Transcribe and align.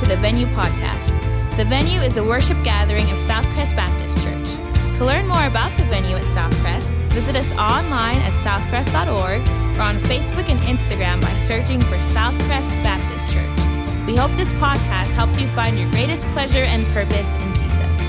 to 0.00 0.04
the 0.04 0.16
Venue 0.18 0.46
podcast. 0.48 1.08
The 1.56 1.64
Venue 1.64 2.00
is 2.00 2.18
a 2.18 2.22
worship 2.22 2.62
gathering 2.62 3.10
of 3.10 3.16
Southcrest 3.16 3.74
Baptist 3.74 4.22
Church. 4.22 4.96
To 4.98 5.06
learn 5.06 5.26
more 5.26 5.46
about 5.46 5.74
the 5.78 5.86
Venue 5.86 6.16
at 6.16 6.24
Southcrest, 6.24 6.90
visit 7.12 7.34
us 7.34 7.50
online 7.52 8.18
at 8.18 8.34
southcrest.org 8.34 9.40
or 9.78 9.80
on 9.80 9.98
Facebook 10.00 10.50
and 10.50 10.60
Instagram 10.60 11.22
by 11.22 11.34
searching 11.38 11.80
for 11.80 11.96
Southcrest 12.12 12.68
Baptist 12.82 13.32
Church. 13.32 14.06
We 14.06 14.14
hope 14.14 14.30
this 14.32 14.52
podcast 14.54 15.12
helps 15.14 15.38
you 15.38 15.48
find 15.48 15.78
your 15.78 15.88
greatest 15.92 16.26
pleasure 16.26 16.58
and 16.58 16.84
purpose 16.88 17.34
in 17.36 17.54
Jesus. 17.54 18.00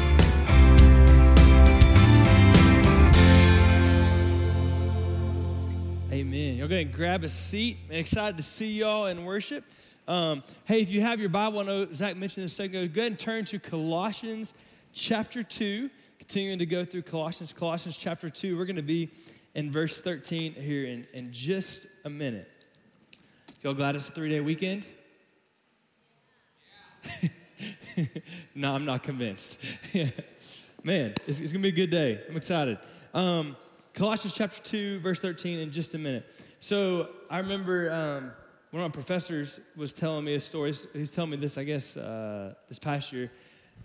Amen. 6.12 6.58
Y'all 6.58 6.68
go 6.68 6.76
ahead 6.76 6.88
and 6.88 6.94
grab 6.94 7.24
a 7.24 7.30
seat. 7.30 7.78
I'm 7.90 7.96
excited 7.96 8.36
to 8.36 8.44
see 8.44 8.74
y'all 8.74 9.06
in 9.06 9.24
worship. 9.24 9.64
Um, 10.07 10.42
hey, 10.64 10.82
if 10.82 10.89
you 10.89 11.02
have 11.02 11.20
your 11.20 11.28
Bible, 11.28 11.60
I 11.60 11.64
know 11.64 11.93
Zach 11.93 12.16
mentioned 12.16 12.46
this 12.46 12.54
a 12.54 12.56
second 12.56 12.78
ago. 12.78 12.88
Go 12.88 13.02
ahead 13.02 13.11
and 13.11 13.20
turn 13.20 13.43
to 13.46 13.60
Colossians 13.60 14.54
chapter 14.93 15.43
2. 15.43 15.89
Continuing 16.18 16.60
to 16.60 16.66
go 16.66 16.86
through 16.86 17.02
Colossians, 17.02 17.52
Colossians 17.52 17.97
chapter 17.97 18.30
2. 18.30 18.57
We're 18.57 18.66
going 18.66 18.78
to 18.78 18.82
be 18.82 19.10
in 19.54 19.70
verse 19.70 20.00
13 20.00 20.54
here 20.54 20.86
in, 20.86 21.06
in 21.14 21.33
just 21.33 22.06
a 22.06 22.10
minute. 22.10 22.50
Y'all 23.64 23.74
glad 23.74 23.96
it's 23.96 24.07
a 24.07 24.11
three 24.14 24.30
day 24.30 24.39
weekend? 24.39 24.86
no, 28.55 28.74
I'm 28.74 28.86
not 28.86 29.04
convinced. 29.04 29.94
Man, 30.83 31.14
it's, 31.28 31.42
it's, 31.42 31.52
gonna 31.52 31.64
be 31.64 31.69
a 31.69 31.71
good 31.71 31.89
day. 31.89 32.22
I'm 32.30 32.38
excited. 32.38 32.78
Um, 33.14 33.58
Colossians 33.94 34.36
chapter 34.36 34.61
2, 34.61 35.00
verse 35.00 35.19
13, 35.19 35.59
in 35.59 35.72
just 35.72 35.95
a 35.95 35.97
minute. 35.97 36.25
So 36.59 37.09
I 37.30 37.39
remember 37.39 37.92
um, 37.92 38.31
one 38.72 38.84
of 38.84 38.89
my 38.89 38.94
professors 38.94 39.62
was 39.78 39.94
telling 39.94 40.26
me 40.26 40.36
a 40.36 40.42
story. 40.42 40.73
He's 40.94 41.12
telling 41.12 41.31
me 41.31 41.38
this, 41.38 41.58
I 41.58 41.64
guess, 41.64 41.95
uh, 41.95 42.53
this 42.67 42.80
past 42.80 43.14
year, 43.14 43.31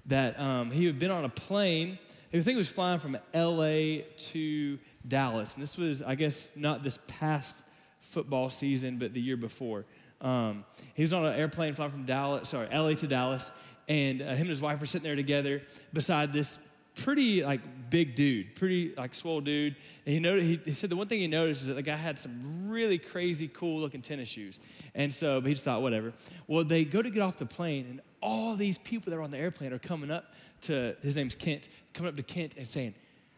that 0.06 0.38
um, 0.40 0.70
he 0.70 0.86
had 0.86 0.98
been 0.98 1.12
on 1.12 1.24
a 1.24 1.28
plane. 1.28 1.98
I 2.28 2.38
think 2.38 2.48
he 2.48 2.56
was 2.56 2.70
flying 2.70 2.98
from 2.98 3.16
LA 3.32 4.02
to 4.16 4.78
Dallas. 5.06 5.54
And 5.54 5.62
this 5.62 5.78
was, 5.78 6.02
I 6.02 6.16
guess, 6.16 6.56
not 6.56 6.82
this 6.82 6.98
past 7.18 7.68
football 8.00 8.50
season, 8.50 8.98
but 8.98 9.14
the 9.14 9.20
year 9.20 9.36
before. 9.36 9.84
Um, 10.20 10.64
he 10.94 11.02
was 11.02 11.12
on 11.12 11.24
an 11.24 11.34
airplane 11.34 11.74
flying 11.74 11.90
from 11.90 12.04
Dallas, 12.04 12.48
sorry, 12.48 12.66
LA 12.72 12.94
to 12.94 13.06
Dallas, 13.06 13.62
and 13.88 14.20
uh, 14.20 14.26
him 14.30 14.42
and 14.42 14.50
his 14.50 14.62
wife 14.62 14.80
were 14.80 14.86
sitting 14.86 15.06
there 15.06 15.16
together 15.16 15.62
beside 15.92 16.32
this 16.32 16.71
pretty 16.94 17.44
like 17.44 17.60
big 17.90 18.14
dude, 18.14 18.54
pretty 18.54 18.94
like 18.96 19.14
swole 19.14 19.40
dude. 19.40 19.76
And 20.06 20.14
he 20.14 20.18
noted, 20.18 20.44
he, 20.44 20.56
he, 20.64 20.72
said 20.72 20.90
the 20.90 20.96
one 20.96 21.06
thing 21.06 21.20
he 21.20 21.26
noticed 21.26 21.62
is 21.62 21.68
that 21.68 21.74
the 21.74 21.82
guy 21.82 21.96
had 21.96 22.18
some 22.18 22.68
really 22.68 22.98
crazy, 22.98 23.50
cool 23.52 23.80
looking 23.80 24.00
tennis 24.00 24.28
shoes. 24.28 24.60
And 24.94 25.12
so, 25.12 25.40
he 25.40 25.50
just 25.50 25.64
thought, 25.64 25.82
whatever. 25.82 26.12
Well, 26.46 26.64
they 26.64 26.84
go 26.84 27.02
to 27.02 27.10
get 27.10 27.20
off 27.20 27.36
the 27.36 27.46
plane, 27.46 27.86
and 27.88 28.00
all 28.20 28.56
these 28.56 28.78
people 28.78 29.10
that 29.10 29.16
are 29.16 29.22
on 29.22 29.30
the 29.30 29.38
airplane 29.38 29.72
are 29.72 29.78
coming 29.78 30.10
up 30.10 30.32
to 30.62 30.96
his 31.02 31.16
name's 31.16 31.34
Kent, 31.34 31.68
coming 31.92 32.08
up 32.08 32.16
to 32.16 32.22
Kent 32.22 32.56
and 32.56 32.66
saying, 32.66 32.94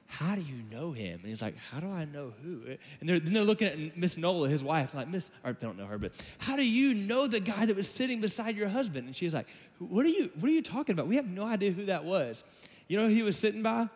how 0.06 0.34
do 0.34 0.42
you 0.42 0.56
know 0.70 0.92
him? 0.92 1.18
And 1.20 1.28
he's 1.28 1.42
like, 1.42 1.56
how 1.56 1.80
do 1.80 1.91
I 1.91 2.05
know 2.05 2.33
who? 2.42 2.61
And 3.00 3.08
they're, 3.08 3.18
then 3.18 3.33
they're 3.33 3.42
looking 3.42 3.68
at 3.68 3.96
Miss 3.96 4.16
Nola, 4.16 4.48
his 4.48 4.62
wife, 4.62 4.94
like, 4.94 5.08
Miss, 5.08 5.30
or 5.42 5.52
they 5.52 5.66
don't 5.66 5.78
know 5.78 5.86
her, 5.86 5.98
but 5.98 6.12
how 6.39 6.56
do 6.56 6.68
you 6.68 6.94
know 6.94 7.27
the 7.27 7.41
guy 7.41 7.66
that 7.66 7.74
was 7.74 7.91
sitting 7.91 8.20
beside 8.20 8.55
your 8.55 8.68
husband? 8.68 9.06
And 9.06 9.16
she's 9.16 9.34
like, 9.34 9.48
what 9.78 10.05
are 10.05 10.11
you, 10.11 10.30
what 10.39 10.48
are 10.48 10.52
you 10.55 10.62
talking 10.62 10.92
about? 10.92 11.08
We 11.08 11.16
have 11.16 11.27
no 11.27 11.46
idea 11.46 11.72
who 11.72 11.86
that 11.86 12.05
was. 12.05 12.44
You 12.88 12.98
know 12.98 13.08
who 13.08 13.14
he 13.14 13.22
was 13.22 13.38
sitting 13.38 13.62
by? 13.62 13.88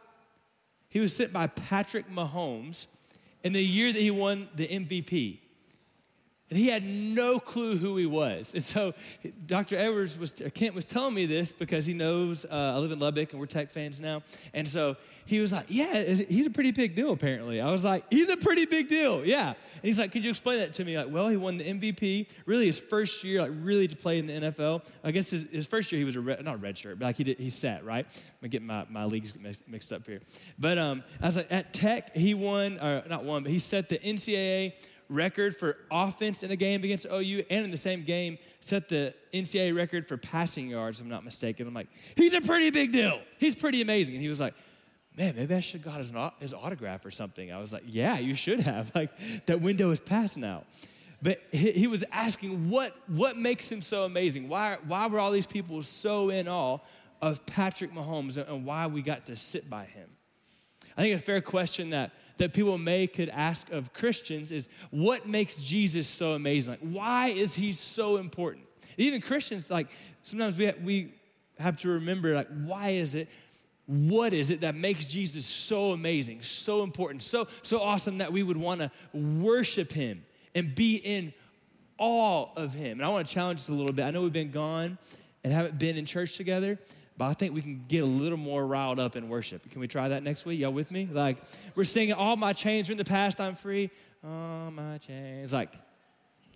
He 0.89 1.01
was 1.01 1.15
sitting 1.15 1.33
by 1.33 1.49
Patrick 1.49 2.09
Mahomes 2.09 2.87
in 3.45 3.53
the 3.53 3.63
year 3.63 3.93
that 3.93 4.01
he 4.01 4.11
won 4.11 4.49
the 4.55 4.67
MVP. 4.67 5.39
And 6.51 6.59
he 6.59 6.69
had 6.69 6.83
no 6.83 7.39
clue 7.39 7.77
who 7.77 7.99
he 7.99 8.07
was. 8.07 8.55
And 8.55 8.63
so 8.63 8.95
Dr. 9.47 9.77
Edwards 9.77 10.19
was, 10.19 10.43
Kent 10.55 10.75
was 10.75 10.87
telling 10.87 11.13
me 11.15 11.27
this 11.27 11.53
because 11.53 11.85
he 11.85 11.93
knows 11.93 12.47
uh, 12.47 12.73
I 12.75 12.79
live 12.79 12.91
in 12.91 12.99
Lubbock 12.99 13.33
and 13.33 13.41
we're 13.41 13.47
tech 13.47 13.71
fans 13.71 14.01
now. 14.01 14.23
And 14.55 14.67
so 14.67 14.97
he 15.27 15.41
was 15.41 15.53
like, 15.53 15.67
Yeah, 15.69 16.03
he's 16.03 16.47
a 16.47 16.51
pretty 16.51 16.71
big 16.73 16.95
deal, 16.95 17.13
apparently. 17.13 17.61
I 17.61 17.71
was 17.71 17.85
like, 17.85 18.05
He's 18.09 18.31
a 18.31 18.37
pretty 18.39 18.65
big 18.65 18.89
deal, 18.89 19.27
yeah. 19.27 19.49
And 19.49 19.57
he's 19.83 19.99
like, 19.99 20.11
Could 20.11 20.25
you 20.25 20.31
explain 20.31 20.61
that 20.61 20.73
to 20.75 20.85
me? 20.87 20.97
Like, 20.97 21.09
well, 21.11 21.29
he 21.29 21.37
won 21.37 21.59
the 21.59 21.65
MVP, 21.65 22.29
really 22.47 22.67
his 22.67 22.81
first 22.81 23.25
year, 23.25 23.43
like 23.43 23.53
really 23.61 23.87
to 23.87 23.97
play 23.97 24.19
in 24.19 24.27
the 24.27 24.33
NFL. 24.33 24.89
I 25.05 25.11
guess 25.11 25.31
his, 25.31 25.51
his 25.51 25.67
first 25.67 25.93
year 25.93 25.99
he 25.99 26.07
was 26.07 26.17
a 26.17 26.21
red, 26.21 26.43
not 26.43 26.55
a 26.55 26.59
red 26.59 26.79
shirt, 26.79 26.99
but 26.99 27.07
like 27.07 27.17
he, 27.17 27.25
did, 27.25 27.39
he 27.39 27.51
sat, 27.51 27.85
right? 27.85 28.07
I'm 28.43 28.49
getting 28.49 28.67
my, 28.67 28.87
my 28.89 29.05
leagues 29.05 29.37
mixed 29.67 29.93
up 29.93 30.07
here. 30.07 30.21
But 30.59 30.79
um, 30.79 31.05
I 31.21 31.27
was 31.27 31.37
like, 31.37 31.49
At 31.51 31.75
Tech, 31.75 32.17
he 32.17 32.33
won, 32.33 32.79
or 32.79 33.03
not 33.07 33.25
won, 33.25 33.43
but 33.43 33.53
he 33.53 33.59
set 33.59 33.91
the 33.91 33.99
NCAA 33.99 34.73
record 35.09 35.57
for 35.57 35.77
offense 35.91 36.43
in 36.43 36.51
a 36.51 36.57
game 36.57 36.85
against 36.85 37.07
OU, 37.07 37.45
and 37.51 37.65
in 37.65 37.71
the 37.71 37.77
same 37.77 38.03
game, 38.03 38.39
set 38.61 38.89
the 38.89 39.15
NCAA 39.33 39.75
record 39.75 40.07
for 40.07 40.17
passing 40.17 40.69
yards, 40.69 40.99
if 41.01 41.05
I'm 41.05 41.11
not 41.11 41.25
mistaken. 41.25 41.67
I'm 41.67 41.75
like, 41.75 41.89
he's 42.17 42.35
a 42.35 42.41
pretty 42.41 42.71
big 42.71 42.93
deal. 42.93 43.21
He's 43.39 43.55
pretty 43.55 43.81
amazing. 43.81 44.15
And 44.15 44.23
he 44.23 44.29
was 44.29 44.41
like, 44.41 44.55
man, 45.17 45.35
maybe 45.37 45.55
I 45.55 45.61
should 45.61 45.83
have 45.83 45.93
got 45.93 45.99
his, 45.99 46.13
his 46.41 46.55
autograph 46.55 47.05
or 47.05 47.11
something. 47.11 47.53
I 47.53 47.59
was 47.59 47.73
like, 47.73 47.85
yeah, 47.87 48.19
you 48.19 48.35
should 48.35 48.61
have. 48.61 48.93
Like, 48.99 49.11
that 49.47 49.61
window 49.61 49.91
is 49.91 50.01
past 50.01 50.37
now. 50.37 50.65
But 51.23 51.39
he 51.53 51.87
was 51.87 52.05
asking, 52.13 52.71
what, 52.71 52.93
what 53.09 53.37
makes 53.37 53.71
him 53.71 53.83
so 53.83 54.05
amazing? 54.05 54.49
Why, 54.49 54.79
why 54.87 55.09
were 55.09 55.19
all 55.19 55.33
these 55.33 55.47
people 55.47 55.83
so 55.83 56.31
in 56.31 56.47
awe 56.49 56.79
of 57.21 57.45
Patrick 57.47 57.93
Mahomes 57.93 58.39
and 58.39 58.65
why 58.65 58.87
we 58.87 59.03
got 59.03 59.27
to 59.27 59.37
sit 59.37 59.69
by 59.69 59.85
him? 59.85 60.09
I 60.97 61.03
think 61.03 61.17
a 61.17 61.19
fair 61.19 61.41
question 61.41 61.91
that 61.91 62.13
that 62.39 62.53
people 62.53 62.79
may 62.79 63.07
could 63.07 63.29
ask 63.29 63.71
of 63.71 63.93
Christians 63.93 64.51
is 64.51 64.69
what 64.91 65.27
makes 65.29 65.57
Jesus 65.57 66.07
so 66.07 66.33
amazing? 66.33 66.73
Like, 66.73 66.95
why 66.95 67.29
is 67.29 67.55
he 67.55 67.73
so 67.73 68.17
important? 68.17 68.65
Even 68.97 69.21
Christians, 69.21 69.71
like, 69.71 69.91
sometimes 70.23 70.57
we 70.57 70.65
have, 70.65 70.83
we 70.83 71.15
have 71.59 71.79
to 71.81 71.89
remember, 71.89 72.35
like, 72.35 72.49
why 72.65 72.91
is 72.91 73.15
it? 73.15 73.29
What 73.87 74.33
is 74.33 74.51
it 74.51 74.61
that 74.61 74.75
makes 74.75 75.07
Jesus 75.07 75.47
so 75.47 75.93
amazing, 75.93 76.43
so 76.43 76.83
important, 76.83 77.23
so, 77.23 77.49
so 77.63 77.81
awesome 77.81 78.19
that 78.19 78.33
we 78.33 78.43
would 78.43 78.57
want 78.57 78.81
to 78.81 78.91
worship 79.15 79.93
him 79.93 80.25
and 80.55 80.75
be 80.75 80.97
in 80.97 81.33
awe 81.97 82.49
of 82.57 82.75
him? 82.75 82.99
And 82.99 83.03
I 83.03 83.09
want 83.09 83.27
to 83.27 83.33
challenge 83.33 83.61
this 83.61 83.69
a 83.71 83.73
little 83.73 83.95
bit. 83.95 84.05
I 84.05 84.11
know 84.11 84.23
we've 84.23 84.33
been 84.33 84.51
gone 84.51 84.99
and 85.43 85.53
haven't 85.53 85.79
been 85.79 85.97
in 85.97 86.05
church 86.05 86.37
together, 86.37 86.79
but 87.19 87.27
I 87.27 87.35
think 87.35 87.53
we 87.53 87.61
can 87.61 87.85
get 87.89 88.05
a 88.05 88.07
little 88.07 88.39
more 88.39 88.65
riled 88.65 89.01
up 89.01 89.17
in 89.17 89.29
worship. 89.29 89.69
Can 89.71 89.81
we 89.81 89.89
try 89.89 90.09
that 90.09 90.23
next 90.23 90.47
week? 90.47 90.61
Y'all 90.61 90.73
with 90.73 90.93
me? 90.93 91.09
Like, 91.11 91.37
we're 91.75 91.85
singing, 91.85 92.15
All 92.15 92.37
my 92.37 92.53
chains 92.53 92.89
are 92.89 92.93
in 92.93 92.99
the 92.99 93.05
past, 93.05 93.41
I'm 93.41 93.57
free. 93.57 93.91
All 94.25 94.71
my 94.71 94.99
chains. 94.99 95.53
Like, 95.53 95.75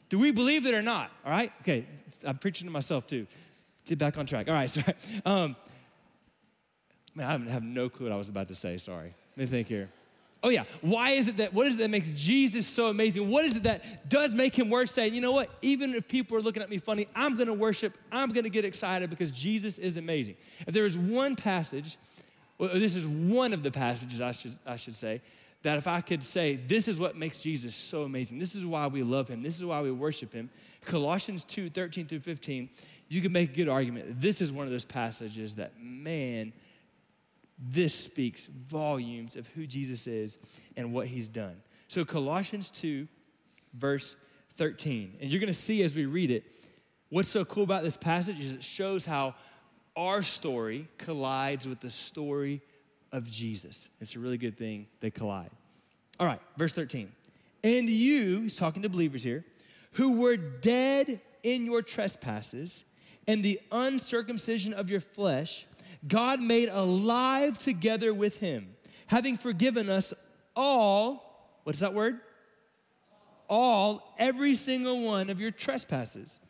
do 0.09 0.19
we 0.19 0.31
believe 0.31 0.65
it 0.67 0.75
or 0.75 0.83
not? 0.83 1.11
All 1.25 1.33
right? 1.33 1.53
Okay, 1.63 1.85
I'm 2.25 2.37
preaching 2.37 2.69
to 2.69 2.73
myself 2.73 3.07
too. 3.07 3.27
Get 3.87 3.99
back 3.99 4.17
on 4.19 4.27
track. 4.27 4.49
All 4.49 4.55
right, 4.55 4.71
sorry. 4.71 4.97
Um, 5.27 5.57
man, 7.15 7.27
I 7.27 7.51
have 7.51 7.65
no 7.65 7.89
clue 7.89 8.07
what 8.07 8.13
I 8.13 8.17
was 8.17 8.29
about 8.29 8.49
to 8.49 8.55
say. 8.55 8.79
Sorry. 8.79 9.15
Let 9.37 9.39
me 9.39 9.47
think 9.47 9.67
here. 9.67 9.89
Oh, 10.45 10.49
yeah. 10.49 10.65
Why 10.81 11.11
is 11.11 11.29
it 11.29 11.37
that, 11.37 11.55
what 11.55 11.69
is 11.69 11.75
it 11.75 11.79
that 11.79 11.91
makes 11.91 12.11
Jesus 12.11 12.67
so 12.67 12.89
amazing? 12.89 13.31
What 13.31 13.45
is 13.45 13.57
it 13.57 13.63
that 13.63 14.09
does 14.09 14.35
make 14.35 14.59
him 14.59 14.71
worth 14.71 14.91
saying, 14.91 15.15
you 15.15 15.21
know 15.21 15.33
what, 15.33 15.49
even 15.63 15.95
if 15.95 16.09
people 16.09 16.37
are 16.37 16.41
looking 16.41 16.63
at 16.63 16.69
me 16.69 16.79
funny, 16.79 17.07
I'm 17.15 17.37
gonna 17.37 17.55
worship, 17.55 17.97
I'm 18.11 18.31
gonna 18.31 18.49
get 18.49 18.65
excited 18.65 19.09
because 19.09 19.31
Jesus 19.31 19.79
is 19.79 19.97
amazing. 19.97 20.35
If 20.67 20.75
there 20.75 20.85
is 20.85 20.99
one 20.99 21.37
passage, 21.37 21.97
well, 22.59 22.71
this 22.75 22.97
is 22.97 23.07
one 23.07 23.53
of 23.53 23.63
the 23.63 23.71
passages, 23.71 24.21
I 24.21 24.33
should, 24.33 24.57
I 24.67 24.77
should 24.77 24.97
say, 24.97 25.21
that 25.63 25.79
if 25.79 25.87
I 25.87 26.01
could 26.01 26.25
say, 26.25 26.57
this 26.57 26.89
is 26.89 26.99
what 26.99 27.17
makes 27.17 27.39
Jesus 27.39 27.77
so 27.77 28.03
amazing, 28.03 28.41
this 28.41 28.57
is 28.57 28.67
why 28.67 28.89
we 28.89 29.05
love 29.05 29.29
him, 29.29 29.45
this 29.45 29.57
is 29.57 29.65
why 29.65 29.81
we 29.81 29.93
worship 29.93 30.33
him, 30.33 30.51
Colossians 30.85 31.45
2 31.45 31.71
13 31.71 32.07
through 32.07 32.21
15, 32.21 32.69
you 33.09 33.21
can 33.21 33.31
make 33.31 33.51
a 33.51 33.55
good 33.55 33.69
argument. 33.69 34.21
This 34.21 34.41
is 34.41 34.51
one 34.51 34.67
of 34.67 34.73
those 34.73 34.85
passages 34.85 35.55
that, 35.57 35.73
man, 35.81 36.53
this 37.65 37.95
speaks 37.95 38.47
volumes 38.47 39.37
of 39.37 39.47
who 39.49 39.67
Jesus 39.67 40.07
is 40.07 40.39
and 40.77 40.93
what 40.93 41.07
he's 41.07 41.29
done. 41.29 41.57
So, 41.87 42.05
Colossians 42.05 42.71
2, 42.73 43.07
verse 43.75 44.17
13. 44.57 45.19
And 45.21 45.31
you're 45.31 45.41
going 45.41 45.47
to 45.49 45.55
see 45.55 45.83
as 45.83 45.95
we 45.95 46.07
read 46.07 46.31
it, 46.31 46.45
what's 47.09 47.29
so 47.29 47.45
cool 47.45 47.63
about 47.63 47.85
this 47.85 47.97
passage 47.97 48.41
is 48.41 48.55
it 48.55 48.65
shows 48.65 49.07
how 49.07 49.35
our 49.97 50.23
story 50.23 50.89
collides 50.99 51.69
with 51.69 51.81
the 51.81 51.91
story 51.91 52.61
of 53.13 53.31
Jesus. 53.31 53.91
It's 54.01 54.17
a 54.17 54.19
really 54.19 54.39
good 54.39 54.57
thing 54.57 54.87
they 55.01 55.11
collide. 55.11 55.51
All 56.19 56.27
right, 56.27 56.41
verse 56.57 56.73
13. 56.73 57.13
And 57.63 57.89
you, 57.89 58.43
he's 58.43 58.57
talking 58.57 58.83
to 58.83 58.89
believers 58.89 59.23
here, 59.23 59.45
who 59.93 60.21
were 60.21 60.37
dead 60.37 61.21
in 61.43 61.67
your 61.67 61.83
trespasses 61.83 62.85
and 63.29 63.43
the 63.43 63.61
uncircumcision 63.71 64.73
of 64.73 64.91
your 64.91 65.01
flesh, 65.01 65.67
God 66.07 66.41
made 66.41 66.69
alive 66.69 67.59
together 67.59 68.13
with 68.13 68.39
him, 68.39 68.75
having 69.07 69.37
forgiven 69.37 69.89
us 69.89 70.13
all, 70.57 71.61
what's 71.65 71.81
that 71.81 71.95
word? 71.95 72.21
All, 73.49 74.15
every 74.19 74.55
single 74.55 75.07
one 75.07 75.31
of 75.31 75.41
your 75.41 75.51
trespasses, 75.51 76.41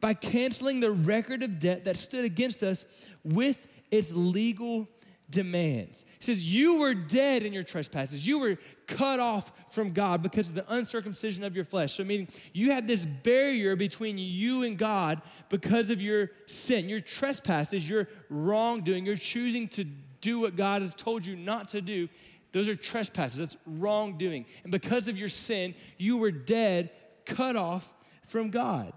by 0.00 0.14
canceling 0.14 0.80
the 0.80 0.90
record 0.90 1.42
of 1.42 1.58
debt 1.58 1.84
that 1.84 1.96
stood 1.98 2.24
against 2.24 2.62
us 2.62 2.86
with 3.22 3.66
its 3.90 4.12
legal 4.14 4.88
demands. 5.28 6.04
He 6.18 6.24
says, 6.24 6.52
You 6.52 6.80
were 6.80 6.94
dead 6.94 7.42
in 7.42 7.52
your 7.52 7.62
trespasses. 7.62 8.26
You 8.26 8.40
were 8.40 8.58
cut 8.90 9.20
off 9.20 9.52
from 9.72 9.92
God 9.92 10.22
because 10.22 10.48
of 10.48 10.54
the 10.54 10.74
uncircumcision 10.74 11.44
of 11.44 11.54
your 11.54 11.64
flesh. 11.64 11.94
So, 11.94 12.04
meaning 12.04 12.28
you 12.52 12.72
had 12.72 12.86
this 12.86 13.06
barrier 13.06 13.76
between 13.76 14.16
you 14.18 14.64
and 14.64 14.76
God 14.76 15.22
because 15.48 15.90
of 15.90 16.00
your 16.00 16.30
sin, 16.46 16.88
your 16.88 17.00
trespasses, 17.00 17.88
your 17.88 18.08
wrongdoing, 18.28 19.06
you're 19.06 19.16
choosing 19.16 19.68
to 19.68 19.84
do 20.20 20.40
what 20.40 20.56
God 20.56 20.82
has 20.82 20.94
told 20.94 21.24
you 21.24 21.36
not 21.36 21.70
to 21.70 21.80
do. 21.80 22.08
Those 22.52 22.68
are 22.68 22.74
trespasses, 22.74 23.38
that's 23.38 23.56
wrongdoing. 23.64 24.44
And 24.64 24.72
because 24.72 25.06
of 25.08 25.16
your 25.16 25.28
sin, 25.28 25.74
you 25.98 26.18
were 26.18 26.32
dead, 26.32 26.90
cut 27.24 27.54
off 27.54 27.94
from 28.26 28.50
God. 28.50 28.92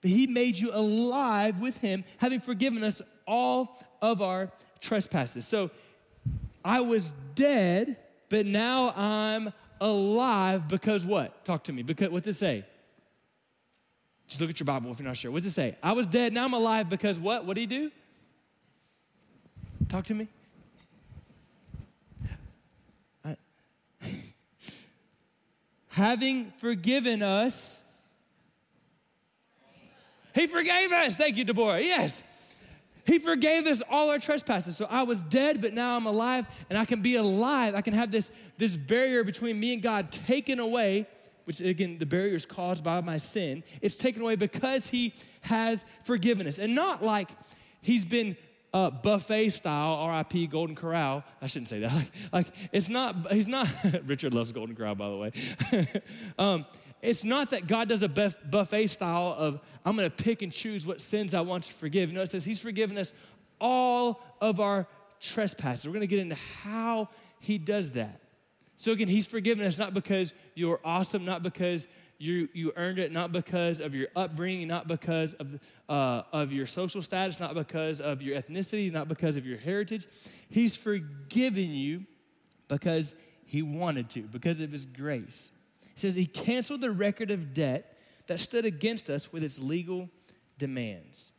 But 0.00 0.10
He 0.10 0.26
made 0.26 0.56
you 0.56 0.70
alive 0.72 1.60
with 1.60 1.78
Him, 1.78 2.04
having 2.18 2.40
forgiven 2.40 2.84
us 2.84 3.02
all 3.26 3.76
of 4.00 4.22
our 4.22 4.52
trespasses. 4.80 5.46
So 5.46 5.70
I 6.64 6.80
was 6.80 7.12
dead, 7.34 7.98
but 8.28 8.46
now 8.46 8.92
I'm 8.96 9.52
alive 9.80 10.68
because 10.68 11.04
what? 11.04 11.44
Talk 11.44 11.64
to 11.64 11.72
me. 11.72 11.82
Because 11.82 12.10
what's 12.10 12.26
it 12.26 12.34
say? 12.34 12.64
Just 14.26 14.40
look 14.40 14.50
at 14.50 14.58
your 14.58 14.64
Bible 14.64 14.90
if 14.90 14.98
you're 14.98 15.06
not 15.06 15.16
sure. 15.16 15.30
What's 15.30 15.46
it 15.46 15.50
say? 15.50 15.76
I 15.82 15.92
was 15.92 16.06
dead, 16.06 16.32
now 16.32 16.44
I'm 16.44 16.54
alive 16.54 16.88
because 16.88 17.20
what? 17.20 17.44
What 17.44 17.56
did 17.56 17.60
he 17.60 17.66
do? 17.66 17.90
Talk 19.88 20.04
to 20.06 20.14
me. 20.14 20.28
Having 25.90 26.52
forgiven 26.56 27.22
us, 27.22 27.84
he 30.34 30.46
forgave 30.46 30.90
us. 30.90 31.16
Thank 31.16 31.36
you, 31.36 31.44
Deborah. 31.44 31.80
Yes. 31.80 32.22
He 33.06 33.18
forgave 33.18 33.66
us 33.66 33.82
all 33.90 34.10
our 34.10 34.18
trespasses. 34.18 34.76
So 34.76 34.86
I 34.88 35.02
was 35.02 35.22
dead, 35.22 35.60
but 35.60 35.72
now 35.72 35.96
I'm 35.96 36.06
alive, 36.06 36.46
and 36.70 36.78
I 36.78 36.84
can 36.84 37.02
be 37.02 37.16
alive. 37.16 37.74
I 37.74 37.82
can 37.82 37.94
have 37.94 38.10
this, 38.10 38.30
this 38.56 38.76
barrier 38.76 39.24
between 39.24 39.60
me 39.60 39.74
and 39.74 39.82
God 39.82 40.10
taken 40.10 40.58
away, 40.58 41.06
which 41.44 41.60
again, 41.60 41.98
the 41.98 42.06
barrier 42.06 42.34
is 42.34 42.46
caused 42.46 42.82
by 42.82 43.00
my 43.02 43.18
sin. 43.18 43.62
It's 43.82 43.98
taken 43.98 44.22
away 44.22 44.36
because 44.36 44.88
He 44.88 45.12
has 45.42 45.84
forgiven 46.04 46.46
us. 46.46 46.58
And 46.58 46.74
not 46.74 47.02
like 47.02 47.28
He's 47.82 48.06
been 48.06 48.36
uh, 48.74 48.90
buffet 48.90 49.50
style, 49.50 50.08
RIP 50.08 50.50
Golden 50.50 50.74
Corral. 50.74 51.22
I 51.40 51.46
shouldn't 51.46 51.68
say 51.68 51.80
that. 51.80 51.92
Like, 52.32 52.46
like 52.46 52.46
it's 52.72 52.88
not, 52.88 53.14
he's 53.30 53.46
not, 53.46 53.68
Richard 54.06 54.34
loves 54.34 54.50
Golden 54.52 54.74
Corral, 54.74 54.96
by 54.96 55.08
the 55.08 55.16
way. 55.16 55.32
um, 56.38 56.66
it's 57.04 57.22
not 57.22 57.50
that 57.50 57.66
God 57.66 57.88
does 57.88 58.02
a 58.02 58.08
buffet 58.08 58.86
style 58.88 59.34
of, 59.36 59.60
I'm 59.84 59.94
gonna 59.94 60.10
pick 60.10 60.42
and 60.42 60.52
choose 60.52 60.86
what 60.86 61.00
sins 61.00 61.34
I 61.34 61.42
want 61.42 61.64
to 61.64 61.72
forgive. 61.74 62.12
No, 62.12 62.22
it 62.22 62.30
says 62.30 62.44
He's 62.44 62.62
forgiven 62.62 62.96
us 62.96 63.12
all 63.60 64.22
of 64.40 64.58
our 64.58 64.86
trespasses. 65.20 65.86
We're 65.86 65.94
gonna 65.94 66.06
get 66.06 66.20
into 66.20 66.36
how 66.62 67.10
He 67.40 67.58
does 67.58 67.92
that. 67.92 68.20
So 68.76 68.92
again, 68.92 69.08
He's 69.08 69.26
forgiven 69.26 69.66
us 69.66 69.78
not 69.78 69.92
because 69.92 70.34
you're 70.54 70.80
awesome, 70.84 71.24
not 71.24 71.42
because 71.42 71.86
you, 72.18 72.48
you 72.54 72.72
earned 72.76 72.98
it, 72.98 73.12
not 73.12 73.32
because 73.32 73.80
of 73.80 73.94
your 73.94 74.08
upbringing, 74.16 74.68
not 74.68 74.86
because 74.86 75.34
of, 75.34 75.60
uh, 75.88 76.22
of 76.32 76.52
your 76.52 76.64
social 76.64 77.02
status, 77.02 77.38
not 77.38 77.54
because 77.54 78.00
of 78.00 78.22
your 78.22 78.38
ethnicity, 78.38 78.90
not 78.90 79.08
because 79.08 79.36
of 79.36 79.46
your 79.46 79.58
heritage. 79.58 80.06
He's 80.48 80.76
forgiven 80.76 81.70
you 81.70 82.04
because 82.68 83.14
He 83.44 83.62
wanted 83.62 84.08
to, 84.10 84.22
because 84.22 84.60
of 84.60 84.72
His 84.72 84.86
grace. 84.86 85.50
He 85.94 86.00
says 86.00 86.14
he 86.14 86.26
canceled 86.26 86.80
the 86.80 86.90
record 86.90 87.30
of 87.30 87.54
debt 87.54 87.96
that 88.26 88.40
stood 88.40 88.64
against 88.64 89.10
us 89.10 89.32
with 89.32 89.42
its 89.42 89.58
legal 89.58 90.10
demands. 90.58 91.32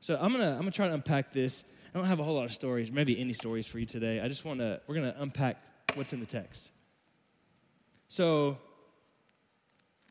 So 0.00 0.18
I'm 0.20 0.32
gonna 0.32 0.52
I'm 0.52 0.60
gonna 0.60 0.70
try 0.70 0.88
to 0.88 0.94
unpack 0.94 1.32
this. 1.32 1.64
I 1.94 1.98
don't 1.98 2.06
have 2.06 2.20
a 2.20 2.24
whole 2.24 2.36
lot 2.36 2.44
of 2.44 2.52
stories, 2.52 2.90
maybe 2.90 3.20
any 3.20 3.32
stories 3.32 3.66
for 3.66 3.78
you 3.78 3.86
today. 3.86 4.20
I 4.20 4.28
just 4.28 4.44
want 4.44 4.60
to 4.60 4.80
we're 4.86 4.94
gonna 4.94 5.14
unpack 5.18 5.58
what's 5.94 6.12
in 6.12 6.20
the 6.20 6.26
text. 6.26 6.70
So 8.08 8.58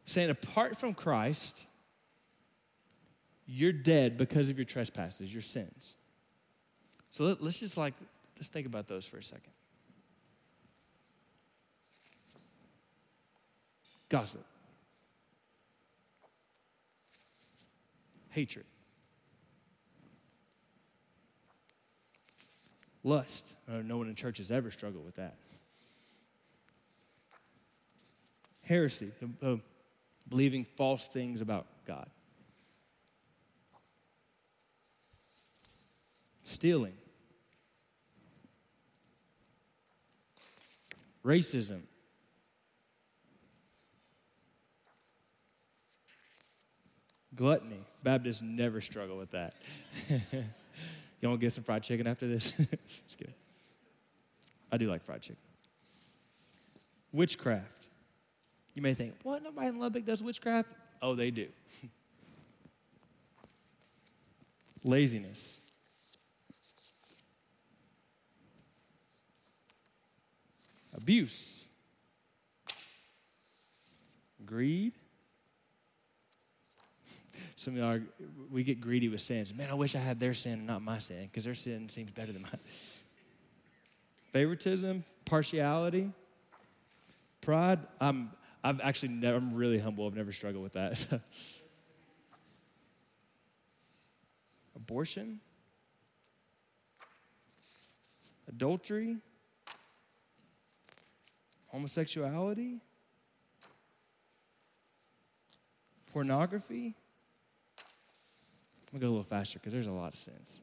saying 0.06 0.30
apart 0.30 0.78
from 0.78 0.94
Christ, 0.94 1.66
you're 3.48 3.74
dead 3.74 4.18
because 4.18 4.50
of 4.50 4.58
your 4.58 4.66
trespasses, 4.66 5.34
your 5.34 5.42
sins. 5.42 5.98
So 7.10 7.24
let, 7.24 7.42
us 7.42 7.60
just 7.60 7.78
like 7.78 7.96
let's 8.36 8.50
think 8.50 8.68
about 8.68 8.88
those 8.88 9.06
for 9.06 9.18
a 9.18 9.24
second. 9.24 9.52
Gossip. 14.10 14.44
Hatred. 18.30 18.66
Lust. 23.04 23.56
no 23.68 23.98
one 23.98 24.08
in 24.08 24.16
church 24.16 24.40
has 24.40 24.52
ever 24.52 24.72
struggled 24.72 25.06
with 25.06 25.16
that. 25.16 25.36
Heresy, 28.64 29.12
uh, 29.42 29.56
believing 30.28 30.64
false 30.64 31.08
things 31.08 31.42
about 31.42 31.66
God. 31.88 32.08
Stealing. 36.44 36.94
Racism. 41.26 41.82
Gluttony. 47.40 47.80
Baptists 48.04 48.42
never 48.42 48.82
struggle 48.82 49.18
with 49.18 49.32
that. 49.32 49.54
you 50.10 51.30
want 51.30 51.40
to 51.40 51.46
get 51.46 51.54
some 51.54 51.64
fried 51.64 51.84
chicken 51.84 52.06
after 52.06 52.28
this? 52.28 52.52
Just 53.06 53.18
kidding. 53.18 53.34
I 54.70 54.76
do 54.76 54.90
like 54.90 55.02
fried 55.02 55.22
chicken. 55.22 55.38
Witchcraft. 57.14 57.88
You 58.74 58.82
may 58.82 58.94
think, 58.94 59.16
what? 59.24 59.42
Nobody 59.42 59.68
in 59.68 59.80
Lubbock 59.80 60.06
does 60.06 60.22
witchcraft? 60.22 60.68
Oh, 61.02 61.16
they 61.16 61.32
do. 61.32 61.48
Laziness. 64.84 65.62
Abuse. 70.94 71.64
Greed. 74.46 74.92
Some 77.56 77.74
of 77.74 77.80
y'all, 77.80 78.00
we 78.52 78.64
get 78.64 78.82
greedy 78.82 79.10
with 79.10 79.22
sins. 79.22 79.54
Man, 79.54 79.70
I 79.70 79.74
wish 79.74 79.96
I 79.96 80.00
had 80.00 80.20
their 80.20 80.34
sin 80.34 80.54
and 80.54 80.68
not 80.68 80.82
my 80.82 81.00
sin 81.00 81.26
because 81.26 81.44
their 81.44 81.56
sin 81.56 81.90
seems 81.90 82.12
better 82.12 82.32
than 82.32 82.42
mine. 82.44 82.60
Favoritism, 84.32 85.04
partiality, 85.26 86.12
pride. 87.42 87.80
I'm, 88.00 88.32
I've 88.64 88.80
actually 88.82 89.10
never, 89.10 89.38
I'm 89.38 89.56
really 89.56 89.80
humble. 89.80 90.06
I've 90.06 90.16
never 90.16 90.32
struggled 90.32 90.64
with 90.64 90.74
that. 90.74 91.22
Abortion, 94.76 95.40
adultery, 98.48 99.18
homosexuality, 101.68 102.82
pornography. 106.12 106.96
I'm 108.92 108.98
going 108.98 109.02
to 109.02 109.06
go 109.06 109.10
a 109.10 109.16
little 109.18 109.24
faster 109.24 109.60
because 109.60 109.72
there's 109.72 109.86
a 109.86 109.92
lot 109.92 110.14
of 110.14 110.20
sins. 110.20 110.62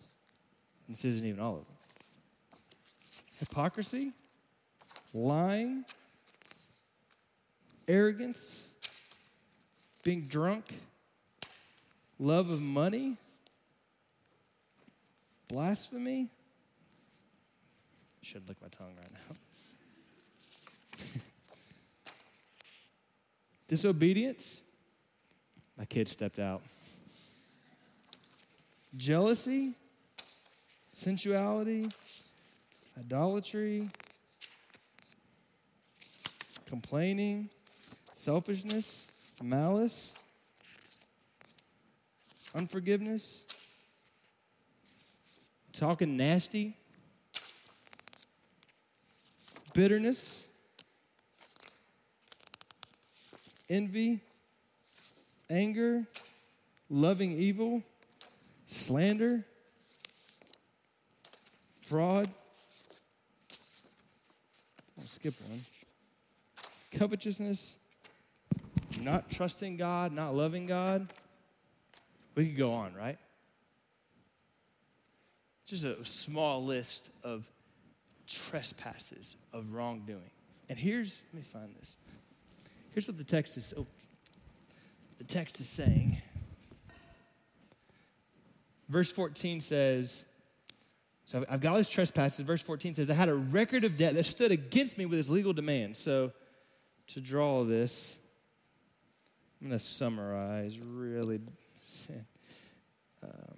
This 0.89 1.05
isn't 1.05 1.25
even 1.25 1.41
all 1.41 1.59
of 1.59 1.65
them. 1.67 1.77
Hypocrisy, 3.39 4.13
lying, 5.15 5.85
arrogance, 7.87 8.69
being 10.03 10.23
drunk, 10.23 10.75
love 12.19 12.51
of 12.51 12.61
money, 12.61 13.17
blasphemy. 15.49 16.29
Should 18.23 18.49
lick 18.49 18.57
my 18.61 18.69
tongue 18.69 18.95
right 18.97 19.13
now. 19.13 19.37
Disobedience. 23.69 24.63
My 25.79 25.85
kid 25.85 26.09
stepped 26.09 26.41
out 26.41 26.63
jealousy, 28.97 29.75
sensuality, 30.93 31.89
idolatry, 32.99 33.89
complaining, 36.67 37.49
selfishness, 38.13 39.09
malice, 39.43 40.15
unforgiveness, 42.55 43.47
talking 45.73 46.17
nasty, 46.17 46.75
bitterness, 49.75 50.47
envy, 53.69 54.21
anger, 55.51 56.07
loving 56.89 57.33
evil 57.33 57.83
slander, 58.67 59.45
fraud. 61.81 62.29
I'll 64.99 65.07
skip 65.07 65.35
one. 65.49 65.61
Covetousness, 66.93 67.77
not 69.01 69.31
trusting 69.31 69.77
God, 69.77 70.13
not 70.13 70.35
loving 70.35 70.67
God. 70.67 71.09
We 72.35 72.47
could 72.47 72.57
go 72.57 72.73
on, 72.73 72.95
right? 72.95 73.19
Just 75.67 75.85
a 75.85 76.05
small 76.05 76.65
list 76.65 77.11
of 77.25 77.49
trespasses, 78.27 79.37
of 79.53 79.73
wrongdoing. 79.73 80.31
And 80.69 80.79
here's, 80.79 81.25
let 81.33 81.39
me 81.39 81.43
find 81.43 81.75
this. 81.79 81.97
Here's 82.93 83.07
what 83.07 83.19
the 83.19 83.25
text 83.25 83.57
is. 83.57 83.75
Oh, 83.77 83.87
the 85.19 85.25
text 85.25 85.61
is 85.61 85.69
saying. 85.69 86.17
Verse 88.89 89.13
14 89.13 89.61
says, 89.61 90.25
so 91.25 91.45
I've 91.51 91.61
got 91.61 91.71
all 91.71 91.77
these 91.77 91.89
trespasses. 91.89 92.47
Verse 92.47 92.63
14 92.63 92.95
says, 92.95 93.11
I 93.11 93.15
had 93.15 93.29
a 93.29 93.35
record 93.35 93.83
of 93.83 93.99
debt 93.99 94.15
that 94.15 94.25
stood 94.25 94.53
against 94.53 94.97
me 94.97 95.07
with 95.07 95.17
his 95.17 95.29
legal 95.29 95.53
demands. 95.53 95.99
So 95.99 96.33
to 97.09 97.21
draw 97.21 97.65
this, 97.65 98.19
I'm 99.61 99.69
going 99.69 99.79
to 99.79 99.85
summarize 99.85 100.79
really. 100.79 101.41
Um, 103.23 103.31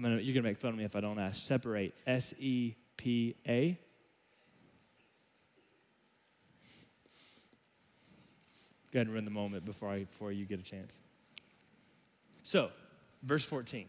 Gonna, 0.00 0.16
you're 0.16 0.34
going 0.34 0.42
to 0.42 0.42
make 0.42 0.58
fun 0.58 0.70
of 0.70 0.76
me 0.76 0.84
if 0.84 0.96
I 0.96 1.00
don't 1.00 1.18
ask. 1.18 1.42
Separate. 1.42 1.94
S 2.06 2.34
E 2.38 2.74
P 2.96 3.34
A. 3.46 3.78
Go 8.92 8.98
ahead 8.98 9.06
and 9.06 9.14
run 9.14 9.24
the 9.24 9.30
moment 9.30 9.64
before, 9.64 9.88
I, 9.88 10.00
before 10.00 10.32
you 10.32 10.44
get 10.44 10.60
a 10.60 10.62
chance. 10.62 11.00
So, 12.42 12.70
verse 13.22 13.44
14. 13.44 13.86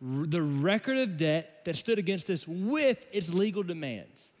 The 0.00 0.42
record 0.42 0.98
of 0.98 1.16
debt 1.16 1.64
that 1.64 1.74
stood 1.74 1.98
against 1.98 2.28
us 2.28 2.46
with 2.46 3.06
its 3.12 3.32
legal 3.32 3.62
demands. 3.62 4.32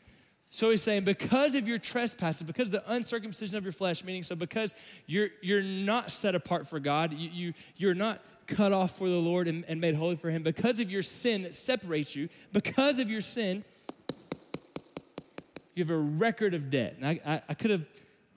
So 0.50 0.70
he's 0.70 0.82
saying, 0.82 1.04
because 1.04 1.54
of 1.54 1.66
your 1.66 1.78
trespasses, 1.78 2.42
because 2.42 2.72
of 2.72 2.84
the 2.84 2.92
uncircumcision 2.92 3.56
of 3.56 3.64
your 3.64 3.72
flesh, 3.72 4.04
meaning 4.04 4.22
so 4.22 4.34
because 4.34 4.74
you're 5.06 5.28
you're 5.42 5.62
not 5.62 6.10
set 6.10 6.34
apart 6.34 6.66
for 6.66 6.80
God, 6.80 7.12
you, 7.12 7.30
you 7.30 7.54
you're 7.76 7.94
not 7.94 8.22
cut 8.48 8.72
off 8.72 8.98
for 8.98 9.08
the 9.08 9.18
Lord 9.18 9.46
and, 9.46 9.64
and 9.68 9.80
made 9.80 9.94
holy 9.94 10.16
for 10.16 10.30
Him 10.30 10.42
because 10.42 10.80
of 10.80 10.90
your 10.90 11.02
sin 11.02 11.42
that 11.42 11.54
separates 11.54 12.16
you, 12.16 12.28
because 12.52 12.98
of 12.98 13.08
your 13.08 13.20
sin, 13.20 13.62
you 15.74 15.84
have 15.84 15.90
a 15.90 15.96
record 15.96 16.54
of 16.54 16.70
debt. 16.70 16.96
And 16.98 17.06
I, 17.06 17.20
I, 17.24 17.42
I 17.50 17.54
could 17.54 17.70
have, 17.70 17.84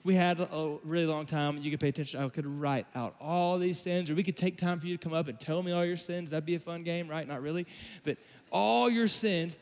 we 0.04 0.14
had 0.14 0.40
a 0.40 0.78
really 0.84 1.08
long 1.08 1.26
time, 1.26 1.58
you 1.58 1.72
could 1.72 1.80
pay 1.80 1.90
attention, 1.90 2.22
I 2.22 2.30
could 2.30 2.46
write 2.46 2.86
out 2.94 3.16
all 3.20 3.58
these 3.58 3.80
sins, 3.80 4.12
or 4.12 4.16
we 4.16 4.22
could 4.22 4.38
take 4.38 4.58
time 4.58 4.80
for 4.80 4.86
you 4.86 4.96
to 4.96 5.04
come 5.04 5.14
up 5.14 5.28
and 5.28 5.40
tell 5.40 5.64
me 5.64 5.72
all 5.72 5.86
your 5.86 5.98
sins. 5.98 6.30
That'd 6.32 6.46
be 6.46 6.56
a 6.56 6.60
fun 6.60 6.84
game, 6.84 7.08
right? 7.08 7.28
Not 7.28 7.42
really. 7.42 7.66
But 8.04 8.18
all 8.52 8.90
your 8.90 9.08
sins, 9.08 9.56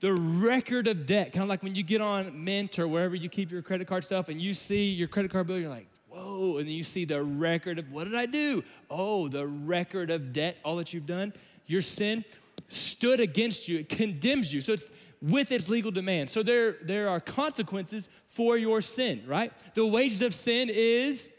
the 0.00 0.12
record 0.12 0.88
of 0.88 1.06
debt, 1.06 1.32
kind 1.32 1.42
of 1.42 1.48
like 1.48 1.62
when 1.62 1.74
you 1.74 1.82
get 1.82 2.00
on 2.00 2.44
Mint 2.44 2.78
or 2.78 2.86
wherever 2.86 3.14
you 3.14 3.28
keep 3.28 3.50
your 3.50 3.62
credit 3.62 3.86
card 3.86 4.04
stuff 4.04 4.28
and 4.28 4.40
you 4.40 4.52
see 4.52 4.90
your 4.90 5.08
credit 5.08 5.30
card 5.30 5.46
bill, 5.46 5.58
you're 5.58 5.70
like, 5.70 5.88
whoa, 6.16 6.58
and 6.58 6.66
then 6.66 6.74
you 6.74 6.84
see 6.84 7.04
the 7.04 7.22
record 7.22 7.78
of 7.78 7.90
what 7.92 8.04
did 8.04 8.14
I 8.14 8.26
do? 8.26 8.64
Oh, 8.90 9.28
the 9.28 9.46
record 9.46 10.10
of 10.10 10.32
debt, 10.32 10.56
all 10.64 10.76
that 10.76 10.94
you've 10.94 11.06
done. 11.06 11.32
Your 11.66 11.82
sin 11.82 12.24
stood 12.68 13.20
against 13.20 13.68
you, 13.68 13.78
it 13.78 13.88
condemns 13.88 14.52
you. 14.52 14.60
So 14.60 14.72
it's 14.72 14.90
with 15.22 15.52
its 15.52 15.68
legal 15.68 15.90
demand. 15.90 16.30
So 16.30 16.42
there, 16.42 16.72
there 16.82 17.08
are 17.08 17.20
consequences 17.20 18.08
for 18.28 18.56
your 18.56 18.80
sin, 18.80 19.22
right? 19.26 19.52
The 19.74 19.86
wages 19.86 20.22
of 20.22 20.34
sin 20.34 20.68
is 20.70 21.34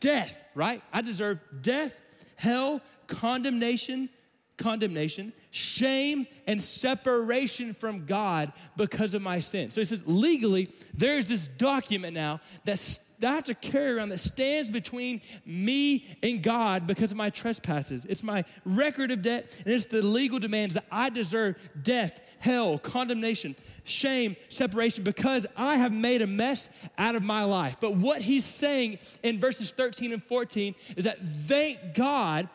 death, 0.00 0.44
right? 0.54 0.82
I 0.92 1.02
deserve 1.02 1.40
death, 1.60 2.00
hell, 2.36 2.80
condemnation, 3.06 4.08
condemnation, 4.56 5.32
shame, 5.50 6.26
and 6.46 6.60
separation 6.60 7.72
from 7.74 8.06
God 8.06 8.52
because 8.76 9.14
of 9.14 9.22
my 9.22 9.40
sin. 9.40 9.70
So 9.70 9.80
he 9.80 9.84
says, 9.84 10.02
legally, 10.06 10.68
there's 10.94 11.26
this 11.26 11.46
document 11.46 12.14
now 12.14 12.40
that 12.64 12.98
I 13.22 13.34
have 13.34 13.44
to 13.44 13.54
carry 13.54 13.92
around 13.92 14.10
that 14.10 14.18
stands 14.18 14.70
between 14.70 15.20
me 15.44 16.06
and 16.22 16.42
God 16.42 16.86
because 16.86 17.10
of 17.10 17.18
my 17.18 17.30
trespasses. 17.30 18.04
It's 18.04 18.22
my 18.22 18.44
record 18.64 19.10
of 19.10 19.22
debt, 19.22 19.54
and 19.64 19.74
it's 19.74 19.86
the 19.86 20.02
legal 20.02 20.38
demands 20.38 20.74
that 20.74 20.84
I 20.92 21.10
deserve 21.10 21.56
death, 21.82 22.20
hell, 22.38 22.78
condemnation, 22.78 23.56
shame, 23.84 24.36
separation 24.48 25.02
because 25.02 25.46
I 25.56 25.76
have 25.76 25.92
made 25.92 26.22
a 26.22 26.26
mess 26.26 26.68
out 26.96 27.16
of 27.16 27.22
my 27.22 27.44
life. 27.44 27.76
But 27.80 27.96
what 27.96 28.20
he's 28.20 28.44
saying 28.44 28.98
in 29.22 29.40
verses 29.40 29.70
13 29.72 30.12
and 30.12 30.22
14 30.22 30.74
is 30.96 31.04
that 31.04 31.18
thank 31.18 31.94
God 31.94 32.48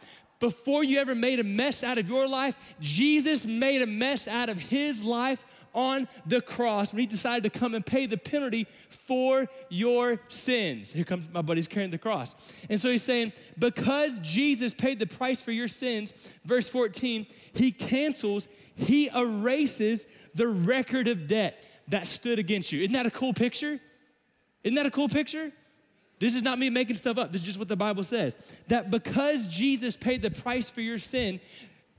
before 0.43 0.83
you 0.83 0.99
ever 0.99 1.15
made 1.15 1.39
a 1.39 1.43
mess 1.43 1.85
out 1.85 1.97
of 1.97 2.09
your 2.09 2.27
life, 2.27 2.75
Jesus 2.81 3.45
made 3.45 3.81
a 3.81 3.85
mess 3.85 4.27
out 4.27 4.49
of 4.49 4.59
his 4.59 5.05
life 5.05 5.45
on 5.73 6.05
the 6.25 6.41
cross 6.41 6.91
when 6.91 6.99
he 6.99 7.05
decided 7.05 7.49
to 7.49 7.59
come 7.59 7.73
and 7.73 7.85
pay 7.85 8.07
the 8.07 8.17
penalty 8.17 8.67
for 8.89 9.47
your 9.69 10.19
sins. 10.27 10.91
Here 10.91 11.05
comes 11.05 11.29
my 11.31 11.41
buddy's 11.41 11.69
carrying 11.69 11.91
the 11.91 11.97
cross. 11.97 12.35
And 12.69 12.77
so 12.77 12.91
he's 12.91 13.03
saying, 13.03 13.31
because 13.57 14.19
Jesus 14.19 14.73
paid 14.73 14.99
the 14.99 15.07
price 15.07 15.41
for 15.41 15.53
your 15.53 15.69
sins, 15.69 16.13
verse 16.43 16.67
14, 16.67 17.25
he 17.53 17.71
cancels, 17.71 18.49
he 18.75 19.09
erases 19.15 20.05
the 20.35 20.49
record 20.49 21.07
of 21.07 21.25
debt 21.25 21.65
that 21.87 22.05
stood 22.05 22.37
against 22.37 22.73
you. 22.73 22.81
Isn't 22.81 22.91
that 22.91 23.05
a 23.05 23.11
cool 23.11 23.31
picture? 23.31 23.79
Isn't 24.65 24.75
that 24.75 24.87
a 24.87 24.91
cool 24.91 25.07
picture? 25.07 25.53
This 26.23 26.35
is 26.35 26.41
not 26.41 26.57
me 26.57 26.69
making 26.69 26.95
stuff 26.95 27.17
up. 27.17 27.33
This 27.33 27.41
is 27.41 27.47
just 27.47 27.59
what 27.59 27.67
the 27.67 27.75
Bible 27.75 28.05
says. 28.05 28.63
That 28.69 28.89
because 28.89 29.45
Jesus 29.45 29.97
paid 29.97 30.21
the 30.21 30.31
price 30.31 30.69
for 30.69 30.79
your 30.79 30.97
sin, 30.97 31.41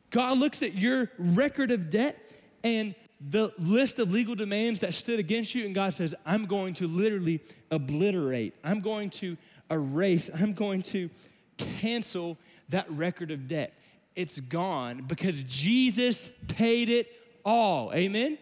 God 0.09 0.39
looks 0.39 0.63
at 0.63 0.75
your 0.75 1.11
record 1.19 1.71
of 1.71 1.91
debt 1.91 2.17
and 2.63 2.95
the 3.21 3.53
list 3.59 3.99
of 3.99 4.15
legal 4.15 4.35
demands 4.35 4.81
that 4.81 4.95
stood 4.95 5.19
against 5.19 5.55
you, 5.55 5.67
and 5.67 5.75
God 5.75 5.93
says, 5.93 6.15
I'm 6.25 6.47
going 6.47 6.73
to 6.75 6.87
literally 6.87 7.43
obliterate, 7.71 8.55
I'm 8.65 8.81
going 8.81 9.11
to 9.11 9.37
erase, 9.71 10.31
I'm 10.41 10.55
going 10.55 10.81
to 10.85 11.11
cancel 11.59 12.39
that 12.71 12.91
record 12.91 13.31
of 13.31 13.47
debt. 13.47 13.75
It's 14.17 14.41
gone 14.41 15.05
because 15.07 15.43
Jesus 15.43 16.31
paid 16.49 16.89
it 16.89 17.13
all. 17.45 17.93
Amen? 17.93 18.39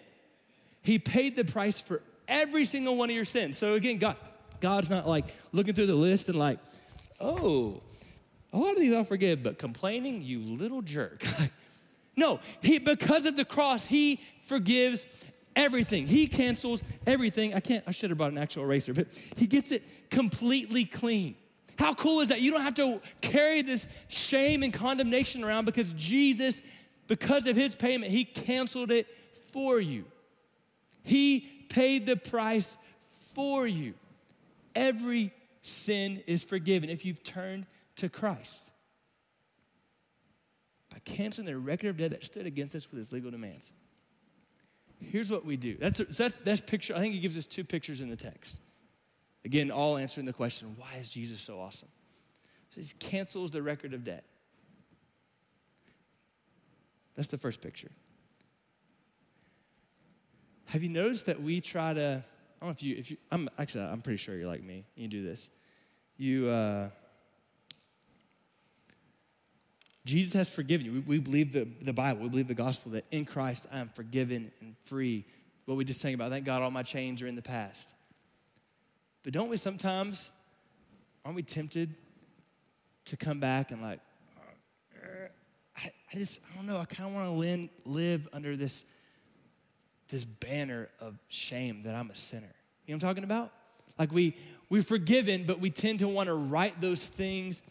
He 0.83 1.01
paid 1.01 1.35
the 1.35 1.45
price 1.45 1.81
for 1.81 2.03
every 2.29 2.67
single 2.67 2.95
one 2.95 3.11
of 3.11 3.17
your 3.17 3.25
sins. 3.25 3.59
So 3.59 3.75
again, 3.75 3.99
God, 3.99 4.17
God's 4.63 4.89
not 4.89 5.09
like 5.09 5.27
looking 5.51 5.75
through 5.75 5.87
the 5.87 5.95
list 5.95 6.29
and 6.29 6.39
like, 6.39 6.61
oh, 7.21 7.83
a 8.53 8.59
lot 8.59 8.71
of 8.71 8.79
these 8.79 8.95
I'll 8.95 9.03
forgive, 9.03 9.43
but 9.43 9.59
complaining, 9.59 10.23
you 10.23 10.39
little 10.39 10.83
jerk. 10.83 11.25
no, 12.17 12.39
he 12.63 12.79
because 12.79 13.27
of 13.27 13.37
the 13.37 13.45
cross, 13.45 13.85
he 13.85 14.21
forgives 14.43 15.05
everything. 15.57 16.07
He 16.07 16.29
cancels 16.29 16.85
everything. 17.09 17.55
I 17.55 17.61
can't, 17.61 17.83
I 17.89 17.91
should 17.91 18.11
have 18.11 18.19
brought 18.19 18.31
an 18.31 18.39
actual 18.39 18.63
eraser, 18.63 18.95
but 18.95 19.09
he 19.37 19.49
gets 19.49 19.73
it 19.73 19.83
completely 20.11 20.85
clean. 20.85 21.35
How 21.77 21.93
cool 21.95 22.21
is 22.21 22.29
that? 22.29 22.41
You 22.41 22.53
don't 22.53 22.63
have 22.63 22.75
to 22.75 23.01
carry 23.21 23.63
this 23.63 23.89
shame 24.07 24.63
and 24.63 24.73
condemnation 24.73 25.43
around 25.43 25.65
because 25.65 25.93
Jesus, 25.95 26.63
because 27.09 27.49
of 27.49 27.57
his 27.57 27.75
payment, 27.75 28.13
he 28.13 28.25
canceled 28.25 28.93
it 28.93 29.09
for 29.53 29.81
you. 29.81 30.05
He 31.03 31.67
paid 31.69 32.07
the 32.07 32.17
price 32.17 32.77
for 33.35 33.67
you 33.67 33.95
every 34.75 35.33
sin 35.63 36.23
is 36.27 36.45
forgiven 36.45 36.91
if 36.91 37.05
you've 37.05 37.23
turned 37.23 37.67
to 37.97 38.09
Christ. 38.09 38.71
By 40.91 40.99
canceling 41.05 41.47
the 41.47 41.57
record 41.57 41.89
of 41.89 41.97
debt 41.97 42.11
that 42.11 42.25
stood 42.25 42.47
against 42.47 42.75
us 42.75 42.91
with 42.91 42.99
his 42.99 43.13
legal 43.13 43.31
demands. 43.31 43.73
Here's 45.01 45.31
what 45.31 45.45
we 45.45 45.57
do. 45.57 45.77
That's, 45.79 45.99
that's, 46.17 46.39
that's 46.39 46.61
picture. 46.61 46.95
I 46.95 47.01
think 47.01 47.15
he 47.15 47.21
gives 47.21 47.39
us 47.39 47.47
two 47.47 47.65
pictures 47.65 48.01
in 48.01 48.09
the 48.09 48.17
text. 48.17 48.61
Again, 49.45 49.71
all 49.71 49.97
answering 49.97 50.27
the 50.27 50.33
question, 50.33 50.75
why 50.79 50.95
is 51.01 51.11
Jesus 51.11 51.41
so 51.41 51.59
awesome? 51.59 51.89
So 52.71 52.81
he 52.81 52.87
cancels 52.99 53.51
the 53.51 53.63
record 53.63 53.95
of 53.95 54.05
debt. 54.05 54.25
That's 57.17 57.29
the 57.29 57.39
first 57.39 57.61
picture. 57.61 57.91
Have 60.67 60.83
you 60.83 60.89
noticed 60.89 61.27
that 61.27 61.43
we 61.43 61.61
try 61.61 61.93
to 61.93 62.23
don't 62.63 62.69
know 62.69 62.75
if 62.79 62.83
you, 62.85 62.97
if 62.97 63.11
you, 63.11 63.17
I'm 63.33 63.49
actually, 63.59 63.85
I'm 63.85 64.01
pretty 64.01 64.19
sure 64.19 64.37
you're 64.37 64.47
like 64.47 64.63
me. 64.63 64.85
You 64.95 65.09
do 65.09 65.25
this. 65.25 65.51
You, 66.17 66.49
uh, 66.49 66.91
Jesus 70.05 70.35
has 70.35 70.55
forgiven 70.55 70.87
you. 70.87 70.93
We, 70.93 71.01
we, 71.01 71.19
believe 71.19 71.53
the, 71.53 71.67
the 71.81 71.93
Bible, 71.93 72.23
we 72.23 72.29
believe 72.29 72.47
the 72.47 72.55
gospel 72.55 72.93
that 72.93 73.05
in 73.11 73.25
Christ 73.25 73.67
I 73.73 73.81
am 73.81 73.89
forgiven 73.89 74.53
and 74.61 74.77
free. 74.85 75.25
What 75.65 75.77
we 75.77 75.85
just 75.85 76.01
sang 76.01 76.15
about, 76.15 76.31
thank 76.31 76.45
God 76.45 76.63
all 76.63 76.71
my 76.71 76.85
chains 76.85 77.21
are 77.21 77.27
in 77.27 77.35
the 77.35 77.43
past. 77.43 77.93
But 79.25 79.33
don't 79.33 79.49
we 79.49 79.57
sometimes 79.57 80.31
aren't 81.25 81.35
we 81.35 81.43
tempted 81.43 81.95
to 83.07 83.17
come 83.17 83.41
back 83.41 83.73
and 83.73 83.83
like, 83.83 83.99
I, 85.77 85.91
I 86.13 86.17
just, 86.17 86.43
I 86.53 86.57
don't 86.57 86.67
know, 86.69 86.79
I 86.79 86.85
kind 86.85 87.09
of 87.09 87.35
want 87.37 87.71
to 87.75 87.91
live 87.91 88.29
under 88.33 88.57
this, 88.57 88.85
this 90.13 90.25
banner 90.27 90.91
of 91.01 91.19
shame 91.29 91.83
that 91.83 91.95
I'm 91.95 92.11
a 92.11 92.15
sinner. 92.15 92.43
You 92.87 92.93
know 92.93 92.97
what 92.97 93.05
I'm 93.05 93.09
talking 93.09 93.25
about? 93.25 93.51
Like 93.99 94.13
we, 94.13 94.37
we're 94.69 94.83
forgiven, 94.83 95.45
but 95.47 95.59
we 95.59 95.71
tend 95.71 96.01
to 96.01 96.09
want 96.09 96.29
to 96.29 96.35
write 96.35 96.81
those 96.83 97.07
things. 97.07 97.63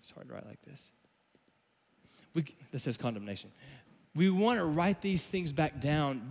It's 0.00 0.10
hard 0.10 0.26
to 0.28 0.34
write 0.34 0.46
like 0.46 0.62
this. 0.62 0.90
We, 2.32 2.46
this 2.72 2.84
says 2.84 2.96
condemnation. 2.96 3.50
We 4.14 4.30
want 4.30 4.58
to 4.58 4.64
write 4.64 5.02
these 5.02 5.26
things 5.26 5.52
back 5.52 5.80
down. 5.80 6.30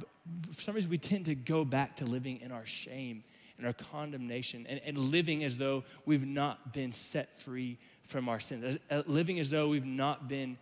For 0.51 0.62
some 0.62 0.74
reason, 0.74 0.89
we 0.89 0.98
tend 0.98 1.27
to 1.27 1.36
go 1.36 1.63
back 1.63 1.98
to 1.98 2.06
living 2.06 2.41
in 2.41 2.51
our 2.51 2.65
shame 2.65 3.22
and 3.60 3.67
our 3.67 3.74
condemnation 3.74 4.65
and, 4.67 4.82
and 4.84 4.98
living 4.98 5.44
as 5.44 5.60
though 5.60 5.84
we've 6.08 6.25
not 6.25 6.74
been 6.74 6.91
set 6.91 7.38
free 7.38 7.77
from 8.01 8.29
our 8.29 8.39
sins, 8.39 8.79
uh, 8.89 9.03
living 9.06 9.38
as 9.38 9.51
though 9.51 9.70
we've 9.70 9.86
not 9.86 10.27
been 10.27 10.58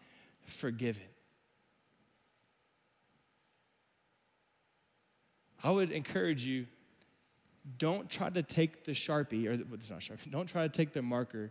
forgiven. 0.45 1.03
I 5.65 5.71
would 5.71 5.91
encourage 5.91 6.45
you 6.45 6.67
don't 7.79 8.07
try 8.07 8.29
to 8.29 8.43
take 8.43 8.83
the 8.83 8.91
Sharpie, 8.91 9.47
or 9.47 9.53
it's 9.73 9.89
not 9.89 9.99
Sharpie, 9.99 10.25
don't 10.31 10.47
try 10.47 10.61
to 10.61 10.69
take 10.69 10.93
the 10.93 11.01
marker 11.01 11.49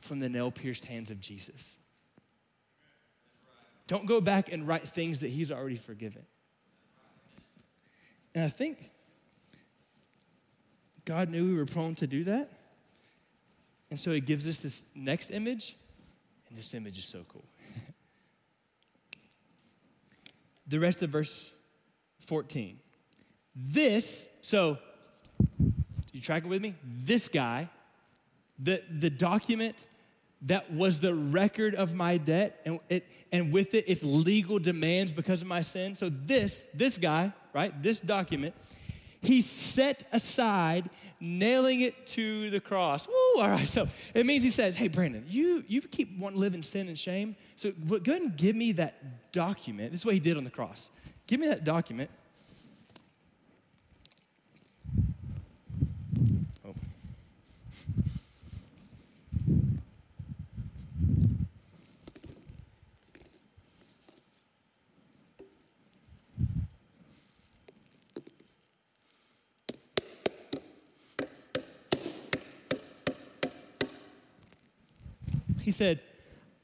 from 0.00 0.18
the 0.18 0.28
nail 0.28 0.50
pierced 0.50 0.86
hands 0.86 1.12
of 1.12 1.20
Jesus. 1.20 1.78
Don't 3.86 4.08
go 4.08 4.20
back 4.20 4.52
and 4.52 4.66
write 4.66 4.82
things 4.82 5.20
that 5.20 5.30
He's 5.30 5.52
already 5.52 5.76
forgiven. 5.76 6.22
And 8.34 8.44
I 8.44 8.48
think 8.48 8.90
God 11.04 11.28
knew 11.28 11.46
we 11.46 11.56
were 11.56 11.64
prone 11.64 11.94
to 11.96 12.08
do 12.08 12.24
that. 12.24 12.50
And 13.90 14.00
so 14.00 14.10
He 14.10 14.20
gives 14.20 14.48
us 14.48 14.58
this 14.58 14.86
next 14.96 15.30
image, 15.30 15.76
and 16.48 16.58
this 16.58 16.74
image 16.74 16.98
is 16.98 17.04
so 17.04 17.24
cool. 17.28 17.44
the 20.66 20.80
rest 20.80 21.02
of 21.02 21.10
verse 21.10 21.54
14. 22.26 22.80
This, 23.54 24.30
so 24.42 24.78
you 26.12 26.20
tracking 26.20 26.48
with 26.48 26.62
me? 26.62 26.74
This 26.84 27.28
guy, 27.28 27.68
the, 28.58 28.82
the 28.90 29.10
document 29.10 29.86
that 30.42 30.72
was 30.72 31.00
the 31.00 31.14
record 31.14 31.74
of 31.74 31.94
my 31.94 32.16
debt, 32.16 32.60
and, 32.64 32.80
it, 32.88 33.06
and 33.30 33.52
with 33.52 33.74
it, 33.74 33.88
its 33.88 34.02
legal 34.02 34.58
demands 34.58 35.12
because 35.12 35.40
of 35.42 35.48
my 35.48 35.62
sin. 35.62 35.94
So 35.94 36.08
this, 36.08 36.64
this 36.74 36.98
guy, 36.98 37.32
right, 37.52 37.80
this 37.82 38.00
document, 38.00 38.54
he 39.20 39.40
set 39.42 40.02
aside, 40.12 40.90
nailing 41.20 41.82
it 41.82 42.06
to 42.08 42.50
the 42.50 42.58
cross. 42.58 43.06
Woo, 43.06 43.40
all 43.40 43.50
right, 43.50 43.68
so 43.68 43.86
it 44.14 44.26
means 44.26 44.42
he 44.42 44.50
says, 44.50 44.74
hey, 44.74 44.88
Brandon, 44.88 45.24
you, 45.28 45.62
you 45.68 45.80
keep 45.80 46.18
wanting 46.18 46.38
to 46.38 46.40
live 46.40 46.54
in 46.54 46.62
sin 46.64 46.88
and 46.88 46.98
shame, 46.98 47.36
so 47.54 47.70
go 47.70 48.12
ahead 48.12 48.22
and 48.22 48.36
give 48.36 48.56
me 48.56 48.72
that 48.72 49.30
document. 49.30 49.92
This 49.92 50.00
is 50.00 50.06
what 50.06 50.14
he 50.14 50.20
did 50.20 50.36
on 50.36 50.42
the 50.42 50.50
cross. 50.50 50.90
Give 51.28 51.38
me 51.38 51.46
that 51.48 51.62
document 51.62 52.10
said, 75.82 76.00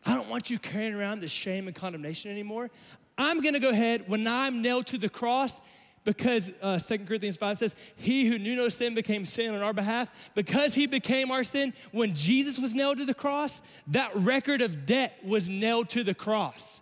I 0.06 0.14
don't 0.14 0.28
want 0.28 0.48
you 0.48 0.58
carrying 0.58 0.94
around 0.94 1.20
this 1.20 1.32
shame 1.32 1.66
and 1.66 1.75
condemnation 1.75 2.30
anymore. 2.30 2.70
I'm 3.16 3.40
gonna 3.40 3.58
go 3.58 3.70
ahead 3.70 4.04
when 4.06 4.28
I'm 4.28 4.62
nailed 4.62 4.87
to 4.87 4.98
the 4.98 5.08
cross, 5.08 5.60
because 6.04 6.52
uh, 6.62 6.78
2 6.78 6.98
Corinthians 7.00 7.36
5 7.36 7.58
says, 7.58 7.75
He 7.97 8.26
who 8.26 8.38
knew 8.38 8.54
no 8.54 8.69
sin 8.69 8.95
became 8.95 9.25
sin 9.25 9.54
on 9.54 9.60
our 9.60 9.73
behalf. 9.73 10.30
Because 10.34 10.75
he 10.75 10.86
became 10.86 11.30
our 11.30 11.43
sin, 11.43 11.75
when 11.90 12.14
Jesus 12.14 12.58
was 12.58 12.75
nailed 12.75 12.99
to 12.99 13.04
the 13.04 13.12
cross, 13.12 13.60
that 13.88 14.10
record 14.14 14.62
of 14.62 14.86
debt 14.86 15.19
was 15.25 15.49
nailed 15.49 15.88
to 15.90 16.04
the 16.04 16.14
cross. 16.14 16.80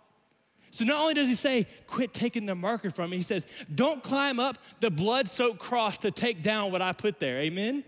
So 0.69 0.85
not 0.85 1.01
only 1.01 1.15
does 1.15 1.27
he 1.27 1.35
say, 1.35 1.65
quit 1.87 2.13
taking 2.13 2.45
the 2.45 2.55
marker 2.55 2.91
from 2.91 3.09
me, 3.09 3.17
he 3.17 3.23
says, 3.23 3.47
don't 3.73 4.03
climb 4.03 4.39
up 4.39 4.59
the 4.79 4.91
blood 4.91 5.27
soaked 5.27 5.59
cross 5.59 5.97
to 5.99 6.11
take 6.11 6.43
down 6.43 6.71
what 6.71 6.83
I 6.83 6.91
put 6.91 7.19
there. 7.19 7.39
Amen? 7.39 7.83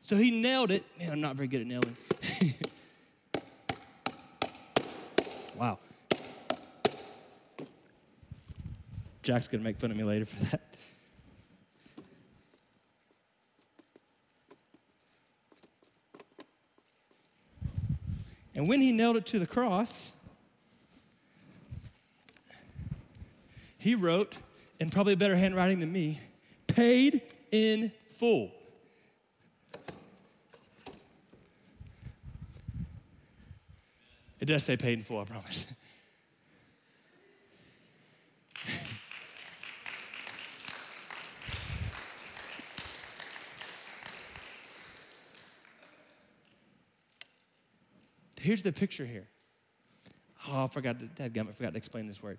So 0.00 0.16
he 0.16 0.32
nailed 0.32 0.72
it. 0.72 0.84
Man, 0.98 1.12
I'm 1.12 1.20
not 1.20 1.36
very 1.36 1.46
good 1.46 1.60
at 1.60 1.66
nailing. 1.68 1.96
wow. 5.56 5.78
Jack's 9.22 9.48
gonna 9.48 9.62
make 9.62 9.78
fun 9.78 9.90
of 9.90 9.96
me 9.96 10.04
later 10.04 10.24
for 10.24 10.44
that. 10.46 10.60
And 18.54 18.68
when 18.68 18.80
he 18.80 18.92
nailed 18.92 19.16
it 19.16 19.26
to 19.26 19.38
the 19.38 19.46
cross, 19.46 20.12
he 23.78 23.94
wrote, 23.94 24.38
in 24.78 24.90
probably 24.90 25.14
better 25.14 25.36
handwriting 25.36 25.80
than 25.80 25.92
me, 25.92 26.20
paid 26.66 27.22
in 27.50 27.92
full. 28.10 28.52
It 34.38 34.46
does 34.46 34.64
say 34.64 34.76
paid 34.76 34.98
in 34.98 35.04
full, 35.04 35.20
I 35.20 35.24
promise. 35.24 35.72
Here's 48.42 48.62
the 48.62 48.72
picture 48.72 49.06
here. 49.06 49.28
Oh, 50.48 50.64
I 50.64 50.66
forgot 50.66 50.98
to, 50.98 51.06
Dad, 51.06 51.38
I 51.38 51.52
forgot 51.52 51.70
to 51.70 51.76
explain 51.76 52.08
this 52.08 52.22
word. 52.22 52.38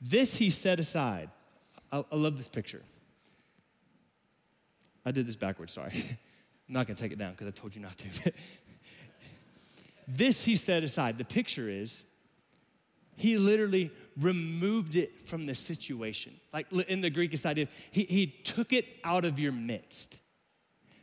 This 0.00 0.36
he 0.36 0.50
set 0.50 0.78
aside. 0.78 1.30
I, 1.90 2.04
I 2.12 2.16
love 2.16 2.36
this 2.36 2.48
picture. 2.48 2.82
I 5.06 5.10
did 5.10 5.26
this 5.26 5.36
backwards, 5.36 5.72
sorry. 5.72 5.92
I'm 6.68 6.74
not 6.74 6.86
gonna 6.86 6.98
take 6.98 7.12
it 7.12 7.18
down 7.18 7.30
because 7.32 7.46
I 7.46 7.50
told 7.50 7.74
you 7.74 7.80
not 7.80 7.96
to. 7.96 8.32
this 10.08 10.44
he 10.44 10.56
set 10.56 10.82
aside. 10.82 11.16
The 11.16 11.24
picture 11.24 11.68
is 11.68 12.04
he 13.16 13.38
literally 13.38 13.90
removed 14.20 14.96
it 14.96 15.18
from 15.18 15.46
the 15.46 15.54
situation. 15.54 16.34
Like 16.52 16.70
in 16.88 17.00
the 17.00 17.08
Greek, 17.08 17.32
it's 17.32 17.46
idea 17.46 17.68
he, 17.90 18.04
he 18.04 18.26
took 18.26 18.74
it 18.74 18.84
out 19.02 19.24
of 19.24 19.40
your 19.40 19.52
midst. 19.52 20.18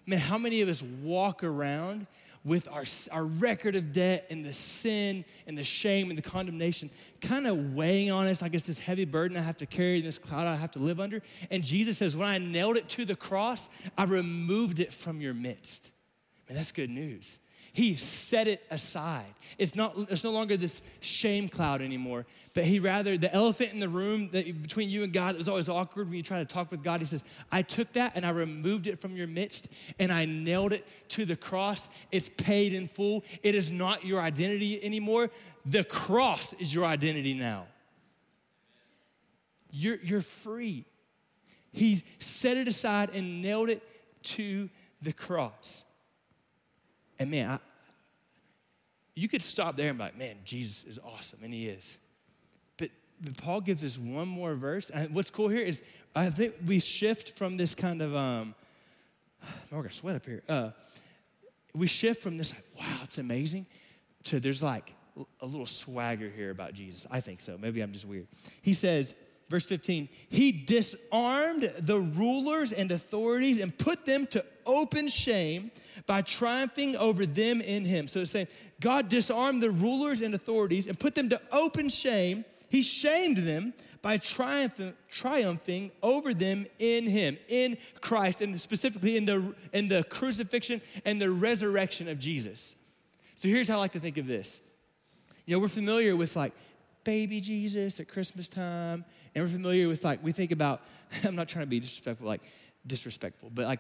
Man, 0.06 0.20
how 0.20 0.38
many 0.38 0.62
of 0.62 0.70
us 0.70 0.84
walk 0.84 1.44
around 1.44 2.06
with 2.46 2.70
our, 2.72 2.84
our 3.12 3.26
record 3.26 3.76
of 3.76 3.92
debt 3.92 4.28
and 4.30 4.46
the 4.46 4.54
sin 4.54 5.26
and 5.48 5.58
the 5.58 5.64
shame 5.64 6.10
and 6.10 6.18
the 6.18 6.22
condemnation 6.22 6.90
kind 7.20 7.48
of 7.48 7.74
weighing 7.74 8.12
on 8.12 8.28
us. 8.28 8.44
I 8.44 8.50
guess 8.50 8.68
this 8.68 8.80
heavy 8.80 9.06
burden 9.06 9.36
I 9.36 9.42
have 9.42 9.58
to 9.58 9.66
carry, 9.66 10.00
this 10.00 10.20
cloud 10.20 10.46
I 10.46 10.56
have 10.56 10.72
to 10.72 10.80
live 10.80 11.00
under. 11.00 11.22
And 11.50 11.64
Jesus 11.64 11.98
says, 11.98 12.16
when 12.16 12.28
I 12.28 12.38
nailed 12.38 12.78
it 12.78 12.88
to 12.90 13.06
the 13.06 13.16
cross, 13.16 13.70
I 13.98 14.04
removed 14.04 14.80
it 14.80 14.94
from 14.94 15.20
your 15.20 15.34
midst. 15.34 15.92
Man, 16.48 16.56
that's 16.56 16.72
good 16.72 16.92
news. 16.92 17.40
He 17.76 17.98
set 17.98 18.48
it 18.48 18.64
aside. 18.72 19.26
It's 19.58 19.76
not 19.76 19.98
it's 20.10 20.24
no 20.24 20.32
longer 20.32 20.56
this 20.56 20.82
shame 21.02 21.50
cloud 21.50 21.82
anymore, 21.82 22.26
but 22.54 22.64
he 22.64 22.80
rather 22.80 23.18
the 23.18 23.34
elephant 23.36 23.74
in 23.74 23.82
the 23.82 23.90
room 23.90 24.30
that 24.30 24.46
between 24.62 24.90
you 24.90 25.04
and 25.04 25.12
God, 25.12 25.36
it 25.36 25.38
was 25.40 25.50
always 25.50 25.68
awkward 25.68 26.08
when 26.08 26.16
you 26.16 26.24
try 26.24 26.40
to 26.40 26.46
talk 26.46 26.72
with 26.72 26.84
God. 26.84 27.02
He 27.02 27.06
says, 27.06 27.26
I 27.52 27.64
took 27.64 27.92
that 27.92 28.14
and 28.16 28.26
I 28.26 28.30
removed 28.30 28.88
it 28.88 28.98
from 28.98 29.18
your 29.18 29.28
midst 29.28 29.68
and 30.00 30.10
I 30.10 30.24
nailed 30.24 30.72
it 30.72 30.88
to 31.10 31.26
the 31.26 31.36
cross. 31.36 31.90
It's 32.14 32.30
paid 32.30 32.72
in 32.72 32.88
full. 32.88 33.26
It 33.44 33.56
is 33.56 33.70
not 33.70 34.06
your 34.06 34.22
identity 34.22 34.82
anymore. 34.82 35.30
The 35.66 35.84
cross 35.84 36.54
is 36.54 36.74
your 36.74 36.86
identity 36.86 37.34
now. 37.34 37.66
You're, 39.70 39.98
you're 40.02 40.22
free. 40.22 40.86
He 41.74 42.06
set 42.20 42.56
it 42.56 42.70
aside 42.70 43.10
and 43.14 43.42
nailed 43.42 43.68
it 43.68 43.84
to 44.24 44.70
the 45.02 45.12
cross. 45.12 45.84
And 47.20 47.32
man, 47.32 47.50
I, 47.52 47.60
you 49.16 49.28
could 49.28 49.42
stop 49.42 49.76
there 49.76 49.90
and 49.90 49.98
be 49.98 50.04
like, 50.04 50.18
man, 50.18 50.36
Jesus 50.44 50.84
is 50.84 51.00
awesome, 51.00 51.40
and 51.44 51.54
he 51.54 51.68
is. 51.68 51.98
But, 52.78 52.90
but 53.22 53.38
Paul 53.38 53.62
gives 53.62 53.84
us 53.84 53.98
one 53.98 54.28
more 54.28 54.56
verse. 54.56 54.90
And 54.90 55.14
what's 55.14 55.30
cool 55.30 55.48
here 55.48 55.62
is 55.62 55.82
I 56.16 56.30
think 56.30 56.56
we 56.66 56.80
shift 56.80 57.32
from 57.32 57.58
this 57.58 57.74
kind 57.74 58.02
of, 58.02 58.16
um, 58.16 58.56
I'm 59.72 59.78
gonna 59.78 59.92
sweat 59.92 60.16
up 60.16 60.26
here. 60.26 60.44
Uh, 60.48 60.72
we 61.74 61.88
shift 61.88 62.22
from 62.22 62.38
this, 62.38 62.54
like, 62.54 62.64
wow, 62.80 63.00
it's 63.04 63.18
amazing, 63.18 63.68
to 64.24 64.40
there's 64.40 64.64
like 64.64 64.94
a 65.42 65.46
little 65.46 65.66
swagger 65.66 66.30
here 66.30 66.52
about 66.52 66.74
Jesus. 66.74 67.08
I 67.10 67.20
think 67.20 67.42
so. 67.42 67.58
Maybe 67.58 67.82
I'm 67.82 67.92
just 67.92 68.06
weird. 68.06 68.28
He 68.62 68.74
says, 68.74 69.16
verse 69.50 69.66
15, 69.68 70.10
he 70.30 70.52
disarmed 70.52 71.72
the 71.80 72.00
rulers 72.00 72.74
and 72.74 72.92
authorities 72.92 73.60
and 73.60 73.78
put 73.78 74.06
them 74.06 74.26
to 74.28 74.44
open 74.66 75.08
shame 75.08 75.72
by 76.08 76.22
triumphing 76.22 76.96
over 76.98 77.26
them 77.26 77.62
in 77.62 77.86
him. 77.86 78.08
So 78.08 78.22
it's 78.22 78.32
saying 78.32 78.48
God 78.80 79.10
disarmed 79.10 79.62
the 79.62 79.72
rulers 79.72 80.22
and 80.22 80.34
authorities 80.34 80.88
and 80.88 81.00
put 81.00 81.16
them 81.16 81.30
to 81.30 81.42
open 81.52 81.90
shame. 81.90 82.46
He 82.70 82.82
shamed 82.82 83.38
them 83.38 83.74
by 84.02 84.18
triumphing, 84.18 84.94
triumphing 85.10 85.92
over 86.02 86.34
them 86.34 86.66
in 86.80 87.06
him, 87.06 87.38
in 87.48 87.78
Christ, 88.02 88.42
and 88.42 88.60
specifically 88.60 89.18
in 89.18 89.26
the, 89.26 89.56
in 89.72 89.88
the 89.88 90.04
crucifixion 90.04 90.82
and 91.06 91.22
the 91.22 91.30
resurrection 91.30 92.10
of 92.10 92.20
Jesus. 92.20 92.76
So 93.36 93.50
here's 93.50 93.68
how 93.68 93.76
I 93.76 93.80
like 93.80 93.92
to 93.94 94.00
think 94.00 94.18
of 94.18 94.28
this. 94.28 94.62
You 95.46 95.56
know, 95.56 95.60
we're 95.60 95.68
familiar 95.68 96.16
with 96.16 96.36
like 96.36 96.54
baby 97.06 97.40
Jesus 97.40 98.02
at 98.02 98.10
Christmas 98.10 98.50
time, 98.50 99.06
and 99.34 99.44
we're 99.44 99.50
familiar 99.50 99.88
with 99.88 100.04
like, 100.04 100.22
we 100.22 100.34
think 100.34 100.52
about, 100.52 100.82
I'm 101.24 101.36
not 101.36 101.48
trying 101.48 101.64
to 101.64 101.70
be 101.70 101.80
disrespectful, 101.80 102.28
like 102.28 102.42
disrespectful, 102.86 103.52
but 103.54 103.66
like 103.66 103.80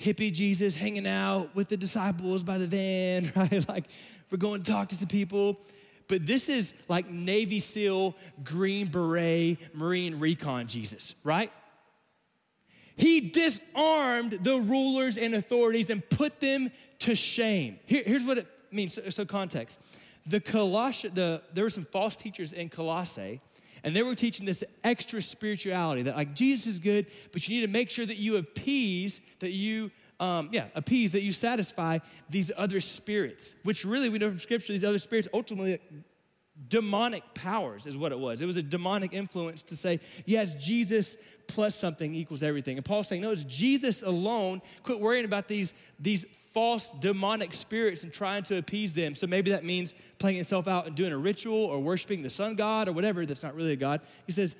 hippie 0.00 0.32
Jesus 0.32 0.74
hanging 0.74 1.06
out 1.06 1.54
with 1.54 1.68
the 1.68 1.76
disciples 1.76 2.42
by 2.42 2.58
the 2.58 2.66
van, 2.66 3.30
right? 3.36 3.68
Like 3.68 3.84
we're 4.30 4.38
going 4.38 4.62
to 4.62 4.72
talk 4.72 4.88
to 4.88 4.96
some 4.96 5.08
people. 5.08 5.60
But 6.08 6.26
this 6.26 6.48
is 6.48 6.74
like 6.88 7.10
Navy 7.10 7.60
SEAL, 7.60 8.16
Green 8.42 8.86
Beret, 8.86 9.58
Marine 9.74 10.18
Recon 10.18 10.66
Jesus, 10.66 11.14
right? 11.24 11.50
He 12.96 13.28
disarmed 13.28 14.32
the 14.32 14.60
rulers 14.60 15.18
and 15.18 15.34
authorities 15.34 15.90
and 15.90 16.08
put 16.08 16.40
them 16.40 16.70
to 17.00 17.14
shame. 17.14 17.78
Here, 17.84 18.02
here's 18.06 18.24
what 18.24 18.38
it 18.38 18.46
means. 18.70 18.94
So, 18.94 19.10
so 19.10 19.24
context. 19.24 19.82
The 20.26 20.40
Coloss- 20.40 21.14
the, 21.14 21.42
there 21.54 21.64
were 21.64 21.70
some 21.70 21.84
false 21.84 22.16
teachers 22.16 22.52
in 22.52 22.68
Colossae, 22.68 23.40
and 23.84 23.94
they 23.94 24.02
were 24.02 24.14
teaching 24.14 24.46
this 24.46 24.64
extra 24.82 25.22
spirituality 25.22 26.02
that 26.02 26.16
like 26.16 26.34
Jesus 26.34 26.66
is 26.66 26.78
good, 26.80 27.06
but 27.32 27.48
you 27.48 27.60
need 27.60 27.66
to 27.66 27.72
make 27.72 27.90
sure 27.90 28.06
that 28.06 28.16
you 28.16 28.36
appease, 28.36 29.20
that 29.40 29.52
you 29.52 29.90
um, 30.18 30.48
yeah, 30.50 30.64
appease, 30.74 31.12
that 31.12 31.22
you 31.22 31.32
satisfy 31.32 31.98
these 32.30 32.50
other 32.56 32.80
spirits, 32.80 33.54
which 33.64 33.84
really 33.84 34.08
we 34.08 34.18
know 34.18 34.30
from 34.30 34.38
scripture, 34.38 34.72
these 34.72 34.84
other 34.84 34.98
spirits 34.98 35.28
ultimately 35.32 35.78
demonic 36.68 37.22
powers 37.34 37.86
is 37.86 37.98
what 37.98 38.12
it 38.12 38.18
was. 38.18 38.40
It 38.40 38.46
was 38.46 38.56
a 38.56 38.62
demonic 38.62 39.12
influence 39.12 39.62
to 39.64 39.76
say, 39.76 40.00
yes, 40.24 40.54
Jesus 40.54 41.16
plus 41.48 41.74
something 41.74 42.14
equals 42.14 42.42
everything. 42.42 42.76
And 42.76 42.84
Paul's 42.84 43.08
saying, 43.08 43.22
no, 43.22 43.30
it's 43.30 43.44
Jesus 43.44 44.02
alone. 44.02 44.62
Quit 44.82 45.00
worrying 45.00 45.26
about 45.26 45.48
these, 45.48 45.74
these 46.00 46.24
false 46.56 46.90
demonic 46.90 47.52
spirits 47.52 48.02
and 48.02 48.10
trying 48.10 48.42
to 48.42 48.56
appease 48.56 48.94
them. 48.94 49.14
So 49.14 49.26
maybe 49.26 49.50
that 49.50 49.62
means 49.62 49.92
playing 50.18 50.38
itself 50.38 50.66
out 50.66 50.86
and 50.86 50.96
doing 50.96 51.12
a 51.12 51.18
ritual 51.18 51.66
or 51.66 51.78
worshiping 51.80 52.22
the 52.22 52.30
sun 52.30 52.54
god 52.54 52.88
or 52.88 52.92
whatever 52.92 53.26
that's 53.26 53.42
not 53.42 53.54
really 53.54 53.72
a 53.72 53.76
god. 53.76 54.00
He 54.24 54.32
says, 54.32 54.56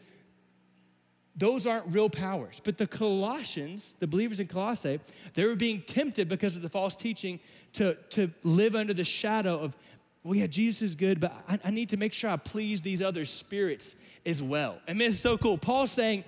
those 1.35 1.67
aren't 1.67 1.87
real 1.87 2.11
powers. 2.11 2.61
But 2.63 2.77
the 2.77 2.87
Colossians, 2.87 3.95
the 3.99 4.07
believers 4.07 4.41
in 4.41 4.47
Colossae, 4.47 5.01
they 5.33 5.47
were 5.47 5.57
being 5.57 5.81
tempted 5.81 6.29
because 6.29 6.55
of 6.55 6.61
the 6.61 6.69
false 6.69 6.97
teaching 6.97 7.41
to, 7.73 7.95
to 8.11 8.31
live 8.45 8.75
under 8.75 8.93
the 8.93 9.03
shadow 9.03 9.59
of, 9.59 9.75
well, 10.23 10.35
yeah, 10.35 10.49
Jesus 10.49 10.83
is 10.83 10.95
good, 10.97 11.19
but 11.19 11.33
I, 11.49 11.59
I 11.65 11.71
need 11.71 11.89
to 11.89 11.97
make 11.97 12.13
sure 12.13 12.29
I 12.29 12.37
please 12.37 12.83
these 12.83 13.01
other 13.01 13.25
spirits 13.25 13.97
as 14.27 14.43
well. 14.43 14.77
I 14.87 14.93
mean, 14.93 15.09
it's 15.09 15.19
so 15.19 15.39
cool. 15.39 15.57
Paul's 15.57 15.93
saying, 15.93 16.25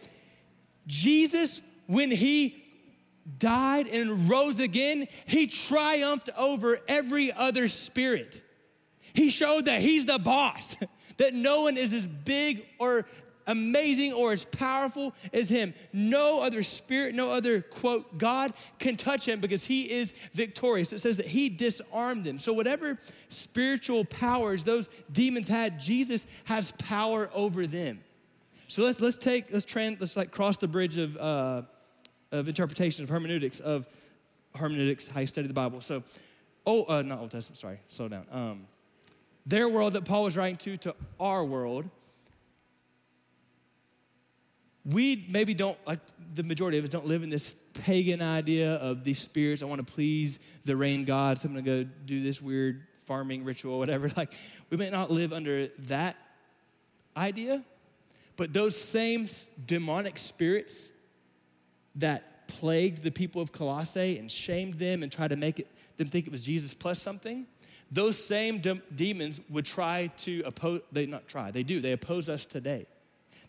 Jesus, 0.87 1.61
when 1.87 2.11
he 2.11 2.64
died 3.38 3.86
and 3.86 4.28
rose 4.28 4.60
again, 4.60 5.06
he 5.26 5.46
triumphed 5.46 6.30
over 6.36 6.78
every 6.88 7.32
other 7.32 7.68
spirit. 7.68 8.42
He 9.12 9.30
showed 9.30 9.66
that 9.66 9.80
he's 9.80 10.06
the 10.06 10.18
boss, 10.18 10.76
that 11.18 11.34
no 11.34 11.62
one 11.62 11.76
is 11.76 11.92
as 11.92 12.06
big 12.06 12.64
or 12.78 13.06
amazing 13.46 14.12
or 14.12 14.32
as 14.32 14.44
powerful 14.44 15.14
as 15.32 15.48
him. 15.48 15.74
No 15.92 16.42
other 16.42 16.62
spirit, 16.62 17.14
no 17.14 17.32
other 17.32 17.62
quote, 17.62 18.18
God 18.18 18.52
can 18.78 18.96
touch 18.96 19.26
him 19.26 19.40
because 19.40 19.64
he 19.64 19.90
is 19.90 20.12
victorious. 20.34 20.92
It 20.92 21.00
says 21.00 21.16
that 21.16 21.26
he 21.26 21.48
disarmed 21.48 22.24
them. 22.24 22.38
So, 22.38 22.52
whatever 22.52 22.98
spiritual 23.28 24.04
powers 24.04 24.64
those 24.64 24.88
demons 25.10 25.48
had, 25.48 25.80
Jesus 25.80 26.26
has 26.44 26.72
power 26.72 27.30
over 27.34 27.66
them. 27.66 28.00
So 28.68 28.84
let's 28.84 29.00
let's 29.00 29.16
take 29.16 29.50
let's 29.50 29.64
trans 29.64 29.98
let's 29.98 30.16
like 30.16 30.30
cross 30.30 30.58
the 30.58 30.68
bridge 30.68 30.98
of 30.98 31.16
uh, 31.16 31.62
of 32.32 32.48
interpretation 32.48 33.04
of 33.04 33.10
hermeneutics 33.10 33.60
of 33.60 33.86
hermeneutics 34.54 35.08
how 35.08 35.20
you 35.20 35.26
study 35.26 35.46
the 35.46 35.54
Bible. 35.54 35.80
So, 35.80 36.02
oh, 36.66 36.84
uh, 36.84 37.02
not 37.02 37.20
Old 37.20 37.30
Testament. 37.30 37.58
Sorry, 37.58 37.80
slow 37.88 38.08
down. 38.08 38.26
Um, 38.30 38.66
their 39.46 39.68
world 39.68 39.94
that 39.94 40.04
Paul 40.04 40.24
was 40.24 40.36
writing 40.36 40.56
to 40.56 40.76
to 40.78 40.94
our 41.18 41.44
world 41.44 41.88
we 44.90 45.26
maybe 45.28 45.52
don't, 45.52 45.78
like 45.86 46.00
the 46.34 46.42
majority 46.42 46.78
of 46.78 46.84
us, 46.84 46.90
don't 46.90 47.06
live 47.06 47.22
in 47.22 47.28
this 47.28 47.52
pagan 47.52 48.22
idea 48.22 48.74
of 48.74 49.04
these 49.04 49.18
spirits. 49.18 49.62
I 49.62 49.66
want 49.66 49.86
to 49.86 49.92
please 49.92 50.38
the 50.64 50.76
rain 50.76 51.04
god, 51.04 51.38
so 51.38 51.48
I'm 51.48 51.54
going 51.54 51.64
to 51.64 51.84
go 51.84 51.90
do 52.06 52.22
this 52.22 52.40
weird 52.40 52.86
farming 53.04 53.44
ritual 53.44 53.78
whatever. 53.78 54.10
Like, 54.16 54.32
we 54.70 54.76
may 54.76 54.90
not 54.90 55.10
live 55.10 55.32
under 55.32 55.68
that 55.80 56.16
idea, 57.16 57.62
but 58.36 58.52
those 58.52 58.80
same 58.80 59.26
demonic 59.66 60.16
spirits 60.16 60.92
that 61.98 62.48
plagued 62.48 63.02
the 63.02 63.11
people 63.11 63.40
of 63.42 63.52
Colossae 63.52 64.18
and 64.18 64.30
shamed 64.30 64.74
them 64.74 65.02
and 65.02 65.12
tried 65.12 65.28
to 65.28 65.37
make 65.37 65.61
it, 65.61 65.68
them 65.96 66.08
think 66.08 66.26
it 66.26 66.30
was 66.30 66.44
Jesus 66.44 66.74
plus 66.74 67.00
something, 67.00 67.46
those 67.90 68.22
same 68.22 68.58
de- 68.58 68.80
demons 68.94 69.40
would 69.48 69.64
try 69.64 70.11
to 70.18 70.42
oppose, 70.44 70.80
they 70.92 71.06
not 71.06 71.28
try, 71.28 71.50
they 71.50 71.62
do, 71.62 71.80
they 71.80 71.92
oppose 71.92 72.28
us 72.28 72.46
today. 72.46 72.87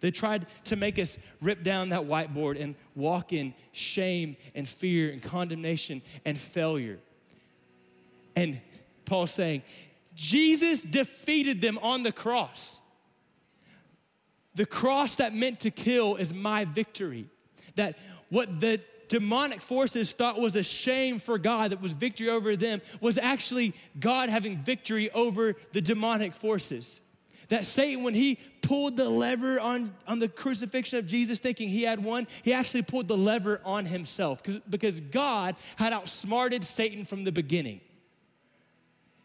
They 0.02 0.12
tried 0.12 0.46
to 0.66 0.76
make 0.76 0.98
us 0.98 1.18
rip 1.42 1.62
down 1.62 1.90
that 1.90 2.04
whiteboard 2.04 2.62
and 2.62 2.76
walk 2.96 3.34
in 3.34 3.54
shame 3.74 4.38
and 4.56 4.68
fear 4.68 5.12
and 5.12 5.22
condemnation 5.22 6.02
and 6.26 6.38
failure. 6.38 7.00
And 8.36 8.62
Paul's 9.04 9.32
saying, 9.32 9.64
Jesus 10.16 10.84
defeated 10.84 11.60
them 11.60 11.78
on 11.82 12.04
the 12.04 12.14
cross. 12.14 12.80
The 14.56 14.66
cross 14.66 15.16
that 15.18 15.34
meant 15.34 15.62
to 15.62 15.72
kill 15.72 16.16
is 16.16 16.34
my 16.34 16.64
victory. 16.64 17.26
That 17.76 17.98
what 18.30 18.60
the 18.60 18.82
demonic 19.08 19.60
forces 19.62 20.12
thought 20.12 20.40
was 20.40 20.56
a 20.56 20.64
shame 20.64 21.20
for 21.20 21.38
God 21.38 21.72
that 21.72 21.82
was 21.82 21.94
victory 21.94 22.30
over 22.30 22.56
them 22.56 22.82
was 23.02 23.18
actually 23.18 23.74
God 24.00 24.30
having 24.30 24.58
victory 24.58 25.10
over 25.12 25.56
the 25.72 25.82
demonic 25.82 26.34
forces 26.34 27.02
that 27.50 27.66
Satan, 27.66 28.04
when 28.04 28.14
he 28.14 28.38
pulled 28.62 28.96
the 28.96 29.10
lever 29.10 29.60
on, 29.60 29.94
on 30.08 30.20
the 30.20 30.28
crucifixion 30.28 31.00
of 31.00 31.08
Jesus, 31.08 31.40
thinking 31.40 31.68
he 31.68 31.84
had 31.84 32.04
won, 32.04 32.28
he 32.44 32.54
actually 32.54 32.84
pulled 32.84 33.08
the 33.08 33.18
lever 33.18 33.60
on 33.66 33.86
himself 33.86 34.42
because 34.70 35.00
God 35.00 35.56
had 35.76 35.92
outsmarted 35.92 36.64
Satan 36.64 37.06
from 37.06 37.24
the 37.24 37.32
beginning. 37.32 37.82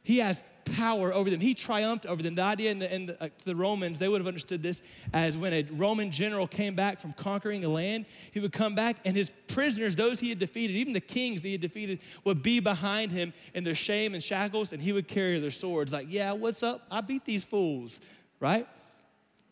He 0.02 0.18
has 0.18 0.42
power 0.64 1.12
over 1.12 1.30
them. 1.30 1.40
He 1.40 1.54
triumphed 1.54 2.06
over 2.06 2.22
them. 2.22 2.34
The 2.34 2.42
idea 2.42 2.70
in 2.70 2.78
the, 2.78 2.94
in 2.94 3.06
the, 3.06 3.22
uh, 3.22 3.28
the, 3.44 3.56
Romans, 3.56 3.98
they 3.98 4.08
would 4.08 4.20
have 4.20 4.26
understood 4.26 4.62
this 4.62 4.82
as 5.12 5.38
when 5.38 5.52
a 5.52 5.62
Roman 5.72 6.10
general 6.10 6.46
came 6.46 6.74
back 6.74 7.00
from 7.00 7.12
conquering 7.12 7.64
a 7.64 7.68
land, 7.68 8.06
he 8.32 8.40
would 8.40 8.52
come 8.52 8.74
back 8.74 8.96
and 9.04 9.16
his 9.16 9.30
prisoners, 9.48 9.96
those 9.96 10.20
he 10.20 10.28
had 10.28 10.38
defeated, 10.38 10.74
even 10.74 10.92
the 10.92 11.00
kings 11.00 11.42
that 11.42 11.48
he 11.48 11.52
had 11.52 11.60
defeated, 11.60 12.00
would 12.24 12.42
be 12.42 12.60
behind 12.60 13.12
him 13.12 13.32
in 13.54 13.64
their 13.64 13.74
shame 13.74 14.14
and 14.14 14.22
shackles, 14.22 14.72
and 14.72 14.82
he 14.82 14.92
would 14.92 15.08
carry 15.08 15.38
their 15.38 15.50
swords 15.50 15.92
like, 15.92 16.06
yeah, 16.10 16.32
what's 16.32 16.62
up? 16.62 16.86
I 16.90 17.00
beat 17.00 17.24
these 17.24 17.44
fools, 17.44 18.00
right? 18.40 18.66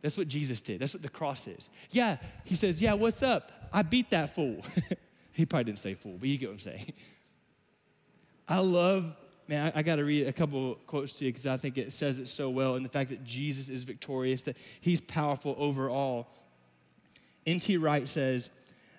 That's 0.03 0.19
what 0.19 0.29
Jesus 0.29 0.61
did. 0.61 0.81
That's 0.81 0.95
what 0.95 1.03
the 1.03 1.09
cross 1.09 1.47
is. 1.47 1.71
Yeah, 1.91 2.17
he 2.45 2.57
says, 2.57 2.83
yeah, 2.83 2.95
what's 2.95 3.23
up? 3.23 3.53
I 3.73 3.83
beat 3.83 4.11
that 4.11 4.35
fool. 4.35 4.65
he 5.33 5.47
probably 5.47 5.65
didn't 5.65 5.79
say 5.79 5.95
fool, 5.95 6.17
but 6.19 6.29
you 6.29 6.37
get 6.39 6.49
what 6.49 6.55
I'm 6.55 6.59
saying. 6.59 6.93
I 8.49 8.59
love 8.59 9.17
man, 9.53 9.71
I, 9.75 9.81
I 9.81 9.83
got 9.83 9.97
to 9.97 10.05
read 10.05 10.27
a 10.27 10.33
couple 10.33 10.77
quotes 10.87 11.13
to 11.15 11.27
you 11.27 11.31
because 11.31 11.47
I 11.47 11.59
think 11.59 11.77
it 11.77 11.93
says 11.93 12.21
it 12.21 12.29
so 12.29 12.49
well. 12.49 12.75
And 12.77 12.85
the 12.85 12.91
fact 12.91 13.11
that 13.11 13.23
Jesus 13.23 13.69
is 13.69 13.85
victorious, 13.85 14.43
that 14.43 14.57
he's 14.81 15.01
powerful 15.01 15.55
over 15.59 15.91
all. 15.91 16.33
N.T. 17.47 17.77
Wright 17.77 18.09
says, 18.09 18.51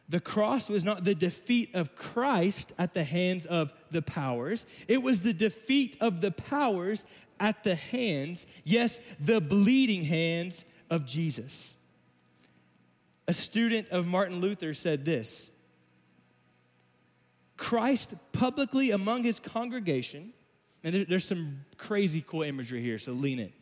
the 0.09 0.19
cross 0.19 0.69
was 0.69 0.83
not 0.83 1.05
the 1.05 1.15
defeat 1.15 1.73
of 1.73 1.95
Christ 1.95 2.71
at 2.77 2.93
the 2.93 3.03
hands 3.03 3.47
of 3.47 3.73
the 3.89 4.01
powers, 4.01 4.67
it 4.87 5.01
was 5.01 5.23
the 5.23 5.33
defeat 5.33 5.97
of 6.01 6.21
the 6.21 6.31
powers 6.31 7.05
at 7.39 7.63
the 7.63 7.75
hands, 7.75 8.45
yes, 8.63 8.99
the 9.19 9.41
bleeding 9.41 10.03
hands 10.03 10.65
of 10.89 11.05
Jesus. 11.05 11.77
A 13.27 13.33
student 13.33 13.89
of 13.89 14.05
Martin 14.05 14.39
Luther 14.39 14.73
said 14.73 15.03
this 15.03 15.49
Christ 17.57 18.13
publicly 18.33 18.91
among 18.91 19.23
his 19.23 19.39
congregation, 19.39 20.33
and 20.83 20.93
there, 20.93 21.05
there's 21.05 21.25
some 21.25 21.61
crazy 21.77 22.23
cool 22.25 22.43
imagery 22.43 22.81
here, 22.81 22.97
so 22.97 23.11
lean 23.11 23.39
in. 23.39 23.53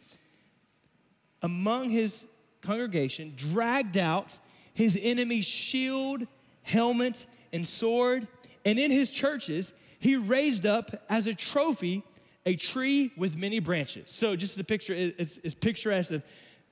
Among 1.41 1.89
his 1.89 2.27
congregation, 2.61 3.33
dragged 3.35 3.97
out 3.97 4.37
his 4.73 4.99
enemy's 5.01 5.45
shield, 5.45 6.25
helmet, 6.63 7.25
and 7.51 7.65
sword, 7.65 8.27
and 8.65 8.79
in 8.79 8.91
his 8.91 9.11
churches, 9.11 9.73
he 9.99 10.15
raised 10.15 10.65
up 10.65 10.91
as 11.09 11.27
a 11.27 11.33
trophy 11.33 12.03
a 12.45 12.55
tree 12.55 13.11
with 13.17 13.37
many 13.37 13.59
branches. 13.59 14.09
So, 14.09 14.35
just 14.35 14.59
a 14.59 14.63
picture, 14.63 14.93
it's, 14.95 15.37
it's 15.37 15.53
picturesque 15.53 16.11
of 16.11 16.23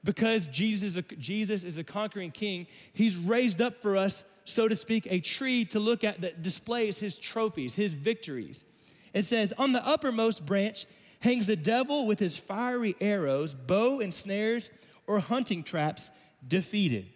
because 0.03 0.47
Jesus 0.47 0.91
is, 0.91 0.97
a, 0.97 1.01
Jesus 1.01 1.63
is 1.63 1.77
a 1.77 1.83
conquering 1.83 2.31
king, 2.31 2.67
he's 2.93 3.17
raised 3.17 3.61
up 3.61 3.81
for 3.81 3.97
us, 3.97 4.23
so 4.45 4.67
to 4.67 4.75
speak, 4.75 5.07
a 5.11 5.19
tree 5.19 5.65
to 5.65 5.79
look 5.79 6.03
at 6.03 6.21
that 6.21 6.41
displays 6.41 6.97
his 6.99 7.19
trophies, 7.19 7.75
his 7.75 7.93
victories. 7.93 8.65
It 9.13 9.23
says, 9.23 9.53
On 9.57 9.71
the 9.71 9.85
uppermost 9.85 10.45
branch 10.45 10.85
hangs 11.21 11.47
the 11.47 11.55
devil 11.55 12.07
with 12.07 12.19
his 12.19 12.37
fiery 12.37 12.95
arrows, 13.01 13.55
bow 13.55 13.99
and 13.99 14.13
snares, 14.13 14.69
or 15.07 15.19
hunting 15.19 15.63
traps 15.63 16.11
defeated. 16.47 17.07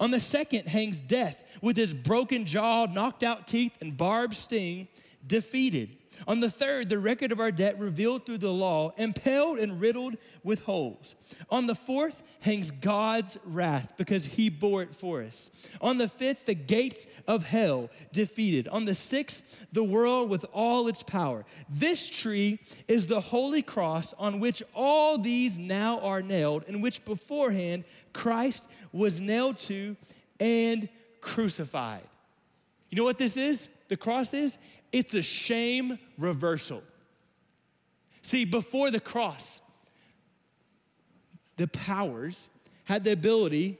On 0.00 0.10
the 0.10 0.20
second 0.20 0.66
hangs 0.68 1.00
death 1.00 1.58
with 1.62 1.76
his 1.76 1.94
broken 1.94 2.46
jaw, 2.46 2.86
knocked 2.86 3.22
out 3.22 3.46
teeth, 3.46 3.76
and 3.80 3.96
barbed 3.96 4.34
sting 4.34 4.88
defeated. 5.26 5.90
On 6.26 6.40
the 6.40 6.50
third, 6.50 6.88
the 6.88 6.98
record 6.98 7.32
of 7.32 7.40
our 7.40 7.50
debt 7.50 7.78
revealed 7.78 8.26
through 8.26 8.38
the 8.38 8.52
law, 8.52 8.92
impaled 8.96 9.58
and 9.58 9.80
riddled 9.80 10.16
with 10.44 10.64
holes. 10.64 11.14
On 11.50 11.66
the 11.66 11.74
fourth 11.74 12.22
hangs 12.42 12.70
God's 12.70 13.38
wrath 13.44 13.94
because 13.96 14.26
he 14.26 14.48
bore 14.48 14.82
it 14.82 14.94
for 14.94 15.22
us. 15.22 15.50
On 15.80 15.98
the 15.98 16.08
fifth, 16.08 16.46
the 16.46 16.54
gates 16.54 17.06
of 17.26 17.46
hell 17.46 17.90
defeated. 18.12 18.68
On 18.68 18.84
the 18.84 18.94
sixth, 18.94 19.66
the 19.72 19.84
world 19.84 20.30
with 20.30 20.44
all 20.52 20.88
its 20.88 21.02
power. 21.02 21.44
This 21.68 22.08
tree 22.08 22.58
is 22.88 23.06
the 23.06 23.20
holy 23.20 23.62
cross 23.62 24.14
on 24.14 24.40
which 24.40 24.62
all 24.74 25.18
these 25.18 25.58
now 25.58 26.00
are 26.00 26.22
nailed, 26.22 26.64
in 26.64 26.80
which 26.80 27.04
beforehand 27.04 27.84
Christ 28.12 28.70
was 28.92 29.20
nailed 29.20 29.58
to 29.58 29.96
and 30.38 30.88
crucified. 31.20 32.02
You 32.92 32.98
know 32.98 33.04
what 33.04 33.16
this 33.16 33.38
is? 33.38 33.70
The 33.88 33.96
cross 33.96 34.34
is? 34.34 34.58
It's 34.92 35.14
a 35.14 35.22
shame 35.22 35.98
reversal. 36.18 36.82
See, 38.20 38.44
before 38.44 38.90
the 38.90 39.00
cross, 39.00 39.60
the 41.56 41.66
powers 41.68 42.48
had 42.84 43.02
the 43.02 43.12
ability, 43.12 43.78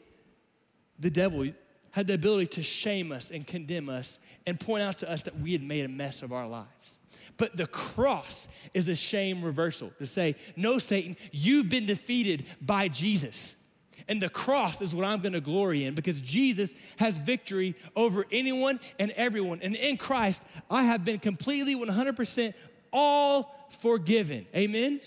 the 0.98 1.10
devil 1.10 1.46
had 1.90 2.06
the 2.06 2.14
ability 2.14 2.46
to 2.46 2.62
shame 2.62 3.12
us 3.12 3.30
and 3.30 3.46
condemn 3.46 3.90
us 3.90 4.18
and 4.46 4.58
point 4.58 4.82
out 4.82 4.98
to 5.00 5.10
us 5.10 5.24
that 5.24 5.38
we 5.38 5.52
had 5.52 5.62
made 5.62 5.84
a 5.84 5.88
mess 5.88 6.22
of 6.22 6.32
our 6.32 6.48
lives. 6.48 6.98
But 7.36 7.54
the 7.54 7.66
cross 7.66 8.48
is 8.72 8.88
a 8.88 8.96
shame 8.96 9.42
reversal 9.42 9.92
to 9.98 10.06
say, 10.06 10.36
no, 10.56 10.78
Satan, 10.78 11.18
you've 11.32 11.68
been 11.68 11.84
defeated 11.84 12.46
by 12.62 12.88
Jesus. 12.88 13.61
And 14.08 14.20
the 14.20 14.28
cross 14.28 14.82
is 14.82 14.94
what 14.94 15.04
I'm 15.04 15.20
gonna 15.20 15.40
glory 15.40 15.84
in 15.84 15.94
because 15.94 16.20
Jesus 16.20 16.74
has 16.98 17.18
victory 17.18 17.74
over 17.94 18.24
anyone 18.30 18.80
and 18.98 19.10
everyone. 19.12 19.60
And 19.62 19.76
in 19.76 19.96
Christ, 19.96 20.44
I 20.70 20.84
have 20.84 21.04
been 21.04 21.18
completely 21.18 21.74
100% 21.76 22.54
all 22.92 23.68
forgiven. 23.80 24.46
Amen? 24.54 25.00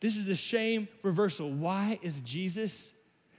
This 0.00 0.16
is 0.16 0.28
a 0.28 0.34
shame 0.34 0.88
reversal. 1.02 1.50
Why 1.50 1.98
is 2.02 2.20
Jesus 2.20 2.92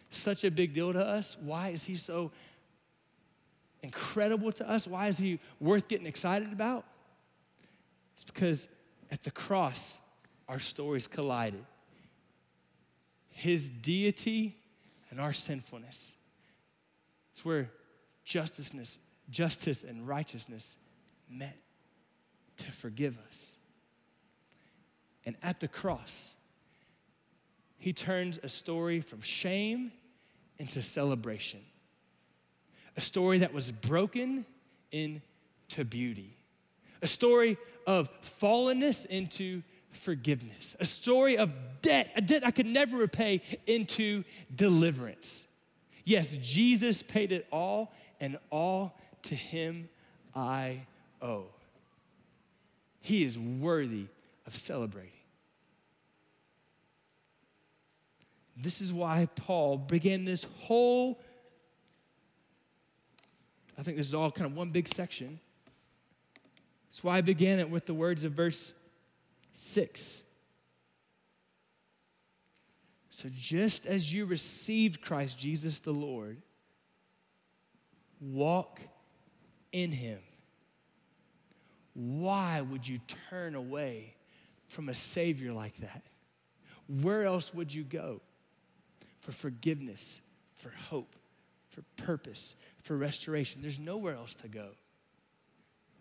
such 0.09 0.43
a 0.43 0.51
big 0.51 0.73
deal 0.73 0.93
to 0.93 1.05
us? 1.05 1.37
Why 1.41 1.69
is 1.69 1.83
he 1.83 1.95
so 1.95 2.31
incredible 3.83 4.51
to 4.53 4.69
us? 4.69 4.87
Why 4.87 5.07
is 5.07 5.17
he 5.17 5.39
worth 5.59 5.87
getting 5.87 6.07
excited 6.07 6.51
about? 6.51 6.85
It's 8.13 8.23
because 8.23 8.67
at 9.11 9.23
the 9.23 9.31
cross, 9.31 9.99
our 10.47 10.59
stories 10.59 11.05
collided 11.05 11.63
his 13.35 13.69
deity 13.69 14.55
and 15.09 15.19
our 15.19 15.33
sinfulness. 15.33 16.15
It's 17.33 17.43
where 17.43 17.69
justice, 18.23 18.97
justice 19.29 19.83
and 19.83 20.07
righteousness 20.07 20.77
met 21.29 21.57
to 22.57 22.71
forgive 22.71 23.17
us. 23.27 23.57
And 25.25 25.35
at 25.43 25.59
the 25.59 25.67
cross, 25.67 26.35
he 27.77 27.91
turns 27.91 28.39
a 28.41 28.47
story 28.47 29.01
from 29.01 29.19
shame 29.19 29.91
into 30.57 30.81
celebration. 30.81 31.59
A 32.95 33.01
story 33.01 33.39
that 33.39 33.53
was 33.53 33.69
broken 33.69 34.45
into 34.91 35.83
beauty. 35.89 36.37
A 37.01 37.07
story 37.07 37.57
of 37.85 38.09
fallenness 38.21 39.05
into 39.05 39.61
forgiveness, 39.95 40.75
a 40.79 40.85
story 40.85 41.37
of 41.37 41.53
debt, 41.81 42.11
a 42.15 42.21
debt 42.21 42.45
I 42.45 42.51
could 42.51 42.65
never 42.65 42.97
repay, 42.97 43.41
into 43.65 44.23
deliverance. 44.53 45.45
Yes, 46.03 46.35
Jesus 46.35 47.01
paid 47.01 47.31
it 47.31 47.47
all, 47.51 47.93
and 48.19 48.37
all 48.51 48.97
to 49.23 49.35
him 49.35 49.89
I 50.35 50.81
owe. 51.21 51.45
He 53.01 53.23
is 53.23 53.37
worthy 53.37 54.05
of 54.47 54.55
celebrating. 54.55 55.11
This 58.57 58.81
is 58.81 58.93
why 58.93 59.27
Paul 59.35 59.77
began 59.77 60.25
this 60.25 60.45
whole, 60.59 61.19
I 63.77 63.83
think 63.83 63.97
this 63.97 64.07
is 64.07 64.13
all 64.13 64.31
kind 64.31 64.49
of 64.49 64.55
one 64.55 64.69
big 64.69 64.87
section. 64.87 65.39
That's 66.89 67.03
why 67.03 67.17
I 67.17 67.21
began 67.21 67.59
it 67.59 67.69
with 67.69 67.85
the 67.85 67.93
words 67.93 68.23
of 68.23 68.31
verse 68.31 68.73
6. 69.55 70.23
So, 73.09 73.29
just 73.33 73.85
as 73.85 74.13
you 74.13 74.25
received 74.25 75.01
Christ 75.01 75.39
Jesus 75.39 75.79
the 75.79 75.93
Lord, 75.93 76.41
walk 78.19 78.81
in 79.71 79.91
him. 79.91 80.19
Why 81.93 82.59
would 82.59 82.85
you 82.85 82.97
turn 83.29 83.55
away 83.55 84.15
from 84.65 84.89
a 84.89 84.93
Savior 84.93 85.53
like 85.53 85.77
that? 85.77 86.03
Where 86.87 87.23
else 87.23 87.53
would 87.53 87.73
you 87.73 87.83
go? 87.83 88.21
For 89.21 89.31
forgiveness, 89.31 90.19
for 90.55 90.69
hope, 90.69 91.15
for 91.69 91.83
purpose, 91.95 92.57
for 92.83 92.97
restoration. 92.97 93.61
There's 93.61 93.79
nowhere 93.79 94.15
else 94.15 94.35
to 94.35 94.49
go. 94.49 94.71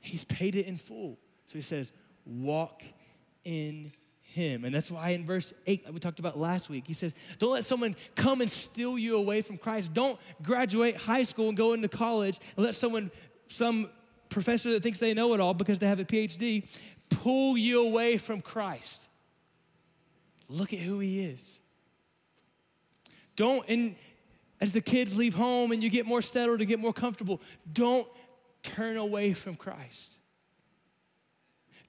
He's 0.00 0.24
paid 0.24 0.56
it 0.56 0.66
in 0.66 0.76
full. 0.76 1.20
So 1.46 1.54
he 1.54 1.62
says, 1.62 1.92
walk 2.26 2.82
in 3.44 3.92
him. 4.22 4.64
And 4.64 4.74
that's 4.74 4.90
why 4.90 5.10
in 5.10 5.24
verse 5.24 5.54
8 5.66 5.92
we 5.92 6.00
talked 6.00 6.18
about 6.18 6.38
last 6.38 6.68
week, 6.68 6.86
he 6.86 6.92
says, 6.92 7.14
Don't 7.38 7.52
let 7.52 7.64
someone 7.64 7.94
come 8.14 8.40
and 8.40 8.50
steal 8.50 8.98
you 8.98 9.16
away 9.16 9.42
from 9.42 9.58
Christ. 9.58 9.94
Don't 9.94 10.18
graduate 10.42 10.96
high 10.96 11.24
school 11.24 11.48
and 11.48 11.56
go 11.56 11.72
into 11.72 11.88
college 11.88 12.38
and 12.56 12.64
let 12.64 12.74
someone, 12.74 13.10
some 13.46 13.88
professor 14.28 14.70
that 14.70 14.82
thinks 14.82 14.98
they 14.98 15.14
know 15.14 15.34
it 15.34 15.40
all 15.40 15.54
because 15.54 15.78
they 15.78 15.86
have 15.86 16.00
a 16.00 16.04
PhD, 16.04 16.68
pull 17.08 17.56
you 17.56 17.86
away 17.86 18.18
from 18.18 18.40
Christ. 18.40 19.08
Look 20.48 20.72
at 20.72 20.80
who 20.80 20.98
he 20.98 21.24
is. 21.24 21.60
Don't, 23.36 23.68
and 23.68 23.96
as 24.60 24.72
the 24.72 24.80
kids 24.80 25.16
leave 25.16 25.34
home 25.34 25.72
and 25.72 25.82
you 25.82 25.90
get 25.90 26.06
more 26.06 26.22
settled 26.22 26.60
and 26.60 26.68
get 26.68 26.78
more 26.78 26.92
comfortable, 26.92 27.40
don't 27.72 28.06
turn 28.62 28.96
away 28.96 29.32
from 29.32 29.54
Christ. 29.54 30.18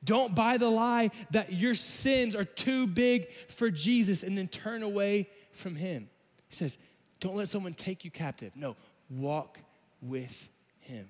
Don't 0.06 0.36
buy 0.36 0.58
the 0.58 0.70
lie 0.70 1.10
that 1.32 1.52
your 1.52 1.74
sins 1.74 2.36
are 2.36 2.44
too 2.44 2.88
big 2.88 3.30
for 3.30 3.70
Jesus 3.70 4.24
and 4.24 4.38
then 4.38 4.48
turn 4.48 4.84
away 4.84 5.30
from 5.52 5.76
Him. 5.76 6.08
He 6.48 6.56
says, 6.56 6.78
Don't 7.20 7.36
let 7.36 7.50
someone 7.50 7.74
take 7.74 8.06
you 8.06 8.12
captive. 8.12 8.56
No, 8.56 8.76
walk 9.10 9.60
with 10.02 10.48
Him. 10.80 11.10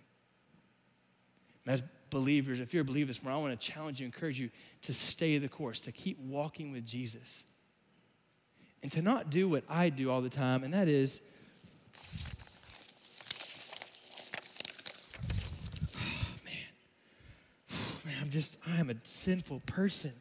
As 1.68 1.84
believers, 2.10 2.60
if 2.60 2.74
you're 2.74 2.84
a 2.84 2.86
believer 2.86 3.08
this 3.08 3.22
morning, 3.22 3.40
I 3.40 3.42
want 3.50 3.60
to 3.60 3.72
challenge 3.72 4.00
you, 4.00 4.06
encourage 4.06 4.40
you 4.40 4.50
to 4.84 4.94
stay 4.94 5.38
the 5.38 5.50
course, 5.50 5.82
to 5.82 5.92
keep 5.92 6.18
walking 6.20 6.72
with 6.72 6.86
Jesus. 6.86 7.44
And 8.82 8.92
to 8.94 9.02
not 9.02 9.30
do 9.30 9.50
what 9.50 9.64
I 9.68 9.90
do 9.90 10.12
all 10.12 10.22
the 10.22 10.30
time, 10.30 10.64
and 10.64 10.74
that 10.74 10.88
is 10.88 11.20
just, 18.30 18.58
I 18.68 18.78
am 18.78 18.90
a 18.90 18.96
sinful 19.04 19.62
person. 19.66 20.12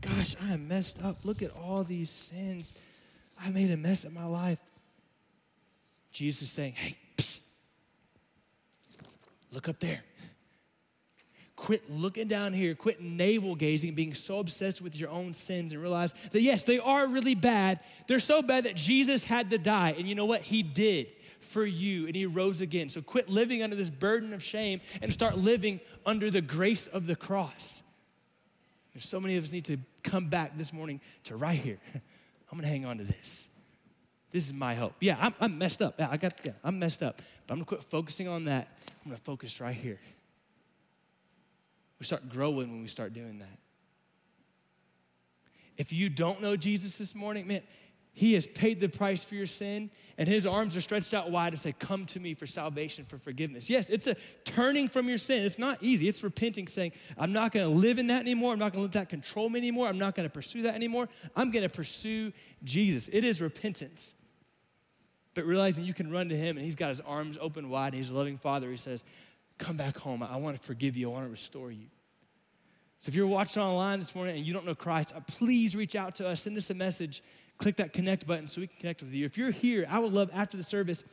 Gosh, 0.00 0.36
I 0.42 0.52
am 0.52 0.68
messed 0.68 1.02
up. 1.02 1.24
Look 1.24 1.42
at 1.42 1.50
all 1.50 1.82
these 1.82 2.10
sins. 2.10 2.72
I 3.40 3.50
made 3.50 3.70
a 3.70 3.76
mess 3.76 4.04
of 4.04 4.12
my 4.12 4.24
life. 4.24 4.58
Jesus 6.12 6.42
is 6.42 6.50
saying, 6.50 6.72
hey, 6.72 6.96
psst, 7.16 7.46
look 9.52 9.68
up 9.68 9.78
there. 9.80 10.02
Quit 11.56 11.90
looking 11.90 12.28
down 12.28 12.52
here. 12.52 12.74
Quit 12.76 13.02
navel 13.02 13.56
gazing, 13.56 13.94
being 13.94 14.14
so 14.14 14.38
obsessed 14.38 14.80
with 14.80 14.98
your 14.98 15.10
own 15.10 15.34
sins, 15.34 15.72
and 15.72 15.82
realize 15.82 16.12
that 16.30 16.40
yes, 16.40 16.62
they 16.62 16.78
are 16.78 17.08
really 17.08 17.34
bad. 17.34 17.80
They're 18.06 18.20
so 18.20 18.42
bad 18.42 18.64
that 18.64 18.76
Jesus 18.76 19.24
had 19.24 19.50
to 19.50 19.58
die. 19.58 19.94
And 19.98 20.06
you 20.06 20.14
know 20.14 20.24
what? 20.24 20.42
He 20.42 20.62
did 20.62 21.08
for 21.40 21.64
you 21.64 22.06
and 22.06 22.14
he 22.14 22.26
rose 22.26 22.60
again. 22.60 22.88
So 22.88 23.00
quit 23.00 23.28
living 23.28 23.62
under 23.62 23.76
this 23.76 23.90
burden 23.90 24.32
of 24.32 24.42
shame 24.42 24.80
and 25.02 25.12
start 25.12 25.36
living 25.36 25.80
under 26.04 26.30
the 26.30 26.40
grace 26.40 26.86
of 26.86 27.06
the 27.06 27.16
cross. 27.16 27.82
There's 28.94 29.08
so 29.08 29.20
many 29.20 29.36
of 29.36 29.44
us 29.44 29.52
need 29.52 29.66
to 29.66 29.78
come 30.02 30.28
back 30.28 30.56
this 30.56 30.72
morning 30.72 31.00
to 31.24 31.36
right 31.36 31.58
here. 31.58 31.78
I'm 32.50 32.58
gonna 32.58 32.68
hang 32.68 32.84
on 32.84 32.98
to 32.98 33.04
this. 33.04 33.50
This 34.30 34.46
is 34.46 34.52
my 34.52 34.74
hope. 34.74 34.94
Yeah, 35.00 35.16
I'm, 35.20 35.34
I'm 35.40 35.58
messed 35.58 35.80
up. 35.82 35.94
Yeah, 35.98 36.08
I 36.10 36.16
got, 36.16 36.34
yeah, 36.44 36.52
I'm 36.62 36.78
messed 36.78 37.02
up. 37.02 37.22
But 37.46 37.54
I'm 37.54 37.58
gonna 37.58 37.66
quit 37.66 37.82
focusing 37.84 38.28
on 38.28 38.44
that. 38.46 38.68
I'm 39.04 39.10
gonna 39.10 39.16
focus 39.16 39.60
right 39.60 39.74
here. 39.74 39.98
We 41.98 42.06
start 42.06 42.28
growing 42.28 42.70
when 42.70 42.82
we 42.82 42.88
start 42.88 43.12
doing 43.12 43.38
that. 43.38 43.58
If 45.76 45.92
you 45.92 46.08
don't 46.10 46.42
know 46.42 46.56
Jesus 46.56 46.98
this 46.98 47.14
morning, 47.14 47.46
man, 47.46 47.62
he 48.18 48.34
has 48.34 48.48
paid 48.48 48.80
the 48.80 48.88
price 48.88 49.22
for 49.22 49.36
your 49.36 49.46
sin, 49.46 49.90
and 50.18 50.28
his 50.28 50.44
arms 50.44 50.76
are 50.76 50.80
stretched 50.80 51.14
out 51.14 51.30
wide 51.30 51.52
to 51.52 51.56
say, 51.56 51.72
Come 51.78 52.04
to 52.06 52.18
me 52.18 52.34
for 52.34 52.48
salvation, 52.48 53.04
for 53.04 53.16
forgiveness. 53.16 53.70
Yes, 53.70 53.90
it's 53.90 54.08
a 54.08 54.16
turning 54.42 54.88
from 54.88 55.08
your 55.08 55.18
sin. 55.18 55.44
It's 55.44 55.56
not 55.56 55.80
easy. 55.80 56.08
It's 56.08 56.20
repenting, 56.24 56.66
saying, 56.66 56.90
I'm 57.16 57.32
not 57.32 57.52
gonna 57.52 57.68
live 57.68 58.00
in 58.00 58.08
that 58.08 58.22
anymore. 58.22 58.52
I'm 58.52 58.58
not 58.58 58.72
gonna 58.72 58.82
let 58.82 58.92
that 58.94 59.08
control 59.08 59.48
me 59.48 59.60
anymore. 59.60 59.86
I'm 59.86 60.00
not 60.00 60.16
gonna 60.16 60.28
pursue 60.28 60.62
that 60.62 60.74
anymore. 60.74 61.08
I'm 61.36 61.52
gonna 61.52 61.68
pursue 61.68 62.32
Jesus. 62.64 63.06
It 63.06 63.22
is 63.22 63.40
repentance. 63.40 64.14
But 65.34 65.44
realizing 65.44 65.84
you 65.84 65.94
can 65.94 66.10
run 66.10 66.28
to 66.30 66.36
him 66.36 66.56
and 66.56 66.64
he's 66.64 66.74
got 66.74 66.88
his 66.88 67.00
arms 67.02 67.38
open 67.40 67.70
wide, 67.70 67.92
and 67.92 68.02
he's 68.02 68.10
a 68.10 68.16
loving 68.16 68.36
father. 68.36 68.68
He 68.68 68.76
says, 68.76 69.04
Come 69.58 69.76
back 69.76 69.96
home. 69.96 70.24
I 70.24 70.38
wanna 70.38 70.56
forgive 70.56 70.96
you, 70.96 71.08
I 71.08 71.12
wanna 71.12 71.28
restore 71.28 71.70
you. 71.70 71.86
So 72.98 73.10
if 73.10 73.14
you're 73.14 73.28
watching 73.28 73.62
online 73.62 74.00
this 74.00 74.16
morning 74.16 74.38
and 74.38 74.44
you 74.44 74.52
don't 74.52 74.66
know 74.66 74.74
Christ, 74.74 75.14
uh, 75.14 75.20
please 75.28 75.76
reach 75.76 75.94
out 75.94 76.16
to 76.16 76.26
us, 76.28 76.40
send 76.40 76.56
us 76.56 76.70
a 76.70 76.74
message 76.74 77.22
click 77.58 77.76
that 77.76 77.92
connect 77.92 78.26
button 78.26 78.46
so 78.46 78.60
we 78.60 78.66
can 78.66 78.78
connect 78.78 79.02
with 79.02 79.12
you. 79.12 79.24
If 79.24 79.36
you're 79.36 79.50
here, 79.50 79.86
I 79.90 79.98
would 79.98 80.12
love 80.12 80.30
after 80.34 80.56
the 80.56 80.62
service 80.62 81.04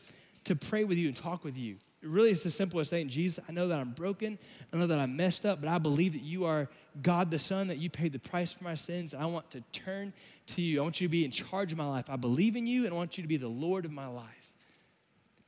to 0.46 0.56
pray 0.56 0.84
with 0.84 0.98
you 0.98 1.08
and 1.08 1.16
talk 1.16 1.44
with 1.44 1.58
you. 1.58 1.78
It 2.02 2.10
really 2.10 2.30
is 2.30 2.46
as 2.46 2.54
simple 2.54 2.80
as 2.80 2.90
saying, 2.90 3.08
Jesus, 3.08 3.44
I 3.50 3.52
know 3.52 3.68
that 3.68 3.80
I'm 3.80 3.90
broken. 3.90 4.38
I 4.72 4.78
know 4.78 4.86
that 4.86 5.00
I'm 5.00 5.18
messed 5.18 5.44
up, 5.44 5.60
but 5.60 5.70
I 5.70 5.80
believe 5.80 6.14
that 6.14 6.22
you 6.22 6.46
are 6.46 6.70
God 7.02 7.32
the 7.32 7.40
Son, 7.40 7.68
that 7.70 7.80
you 7.80 7.90
paid 7.90 8.12
the 8.12 8.20
price 8.20 8.54
for 8.54 8.64
my 8.64 8.76
sins, 8.76 9.14
and 9.14 9.24
I 9.24 9.26
want 9.26 9.50
to 9.52 9.62
turn 9.72 10.14
to 10.48 10.62
you. 10.62 10.80
I 10.80 10.84
want 10.84 11.02
you 11.02 11.08
to 11.08 11.12
be 11.12 11.26
in 11.26 11.32
charge 11.32 11.72
of 11.72 11.80
my 11.80 11.88
life. 11.88 12.08
I 12.08 12.16
believe 12.16 12.56
in 12.56 12.68
you, 12.68 12.86
and 12.86 12.94
I 12.94 12.96
want 12.96 13.18
you 13.18 13.24
to 13.24 13.28
be 13.28 13.38
the 13.38 13.48
Lord 13.48 13.86
of 13.86 13.92
my 13.92 14.06
life. 14.06 14.54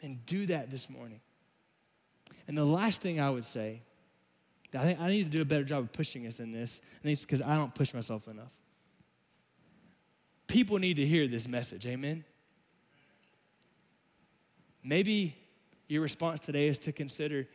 And 0.01 0.25
do 0.25 0.47
that 0.47 0.71
this 0.71 0.89
morning. 0.89 1.21
And 2.47 2.57
the 2.57 2.65
last 2.65 3.03
thing 3.03 3.21
I 3.21 3.29
would 3.29 3.45
say, 3.45 3.81
I 4.73 4.79
think 4.79 4.99
I 4.99 5.09
need 5.09 5.25
to 5.25 5.29
do 5.29 5.41
a 5.43 5.45
better 5.45 5.63
job 5.63 5.83
of 5.83 5.91
pushing 5.91 6.25
us 6.25 6.39
in 6.39 6.51
this, 6.51 6.81
and 7.03 7.11
it's 7.11 7.21
because 7.21 7.43
I 7.43 7.55
don't 7.55 7.73
push 7.75 7.93
myself 7.93 8.27
enough. 8.27 8.51
People 10.47 10.79
need 10.79 10.95
to 10.95 11.05
hear 11.05 11.27
this 11.27 11.47
message. 11.47 11.85
Amen. 11.85 12.23
Maybe 14.83 15.35
your 15.87 16.01
response 16.01 16.39
today 16.39 16.67
is 16.67 16.79
to 16.79 16.91
consider 16.91 17.47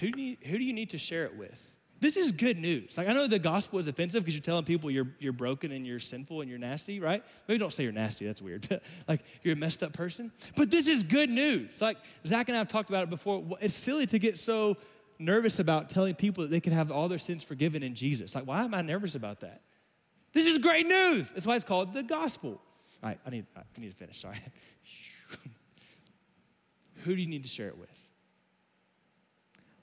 who 0.00 0.10
do 0.10 0.22
you, 0.22 0.36
who 0.46 0.58
do 0.58 0.64
you 0.64 0.72
need 0.72 0.90
to 0.90 0.98
share 0.98 1.24
it 1.24 1.36
with? 1.36 1.76
This 2.00 2.16
is 2.16 2.32
good 2.32 2.58
news. 2.58 2.98
Like 2.98 3.06
I 3.06 3.12
know 3.12 3.28
the 3.28 3.38
gospel 3.38 3.78
is 3.78 3.86
offensive 3.86 4.24
because 4.24 4.34
you're 4.34 4.42
telling 4.42 4.64
people 4.64 4.90
you're 4.90 5.06
you're 5.20 5.32
broken 5.32 5.70
and 5.70 5.86
you're 5.86 6.00
sinful 6.00 6.40
and 6.40 6.50
you're 6.50 6.58
nasty, 6.58 6.98
right? 6.98 7.22
Maybe 7.46 7.58
don't 7.58 7.72
say 7.72 7.84
you're 7.84 7.92
nasty. 7.92 8.26
That's 8.26 8.42
weird. 8.42 8.66
like 9.08 9.24
you're 9.44 9.54
a 9.54 9.56
messed 9.56 9.84
up 9.84 9.92
person. 9.92 10.32
But 10.56 10.68
this 10.68 10.88
is 10.88 11.04
good 11.04 11.30
news. 11.30 11.80
Like 11.80 11.98
Zach 12.26 12.48
and 12.48 12.56
I 12.56 12.58
have 12.58 12.66
talked 12.66 12.88
about 12.88 13.04
it 13.04 13.10
before. 13.10 13.44
It's 13.60 13.74
silly 13.74 14.06
to 14.06 14.18
get 14.18 14.40
so 14.40 14.76
nervous 15.20 15.60
about 15.60 15.90
telling 15.90 16.16
people 16.16 16.42
that 16.42 16.50
they 16.50 16.58
can 16.58 16.72
have 16.72 16.90
all 16.90 17.06
their 17.06 17.18
sins 17.18 17.44
forgiven 17.44 17.84
in 17.84 17.94
Jesus. 17.94 18.34
Like 18.34 18.48
why 18.48 18.64
am 18.64 18.74
I 18.74 18.82
nervous 18.82 19.14
about 19.14 19.38
that? 19.40 19.60
This 20.32 20.46
is 20.46 20.58
great 20.58 20.86
news. 20.86 21.30
That's 21.30 21.46
why 21.46 21.56
it's 21.56 21.64
called 21.64 21.92
the 21.92 22.02
gospel. 22.02 22.60
All 23.02 23.08
right, 23.08 23.18
I 23.26 23.30
need, 23.30 23.46
I 23.56 23.62
need 23.78 23.90
to 23.90 23.96
finish. 23.96 24.20
Sorry. 24.20 24.36
Who 27.02 27.14
do 27.14 27.20
you 27.20 27.28
need 27.28 27.42
to 27.42 27.48
share 27.48 27.68
it 27.68 27.78
with? 27.78 27.88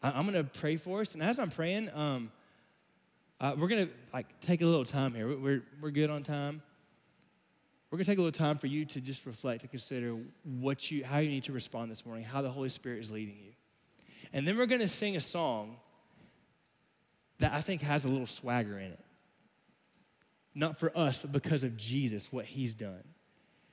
I'm 0.01 0.25
going 0.25 0.41
to 0.41 0.49
pray 0.59 0.77
for 0.77 1.01
us, 1.01 1.13
and 1.13 1.21
as 1.21 1.39
I'm 1.39 1.49
praying, 1.49 1.89
um, 1.93 2.31
uh, 3.41 3.55
we're 3.57 3.67
going 3.67 3.88
to 3.88 3.93
like 4.13 4.27
take 4.39 4.62
a 4.62 4.65
little 4.65 4.85
time 4.85 5.13
here. 5.13 5.27
We're, 5.27 5.62
we're 5.81 5.91
good 5.91 6.09
on 6.09 6.23
time. 6.23 6.62
We're 7.91 7.97
going 7.97 8.05
to 8.05 8.12
take 8.12 8.17
a 8.17 8.21
little 8.21 8.38
time 8.38 8.57
for 8.57 8.67
you 8.67 8.85
to 8.85 9.01
just 9.01 9.25
reflect 9.25 9.63
and 9.63 9.71
consider 9.71 10.15
what 10.43 10.89
you, 10.89 11.03
how 11.03 11.17
you 11.17 11.29
need 11.29 11.43
to 11.45 11.51
respond 11.51 11.91
this 11.91 12.05
morning, 12.05 12.23
how 12.23 12.41
the 12.41 12.49
Holy 12.49 12.69
Spirit 12.69 12.99
is 12.99 13.12
leading 13.12 13.35
you. 13.43 13.51
And 14.31 14.47
then 14.47 14.57
we're 14.57 14.67
going 14.67 14.81
to 14.81 14.88
sing 14.88 15.17
a 15.17 15.21
song 15.21 15.75
that 17.39 17.51
I 17.51 17.62
think 17.62 17.81
has 17.81 18.05
a 18.05 18.09
little 18.09 18.27
swagger 18.27 18.77
in 18.77 18.91
it 18.91 18.99
not 20.55 20.77
for 20.77 20.91
us, 20.97 21.19
but 21.19 21.31
because 21.31 21.63
of 21.63 21.77
Jesus, 21.77 22.31
what 22.31 22.45
he's 22.45 22.73
done. 22.73 23.03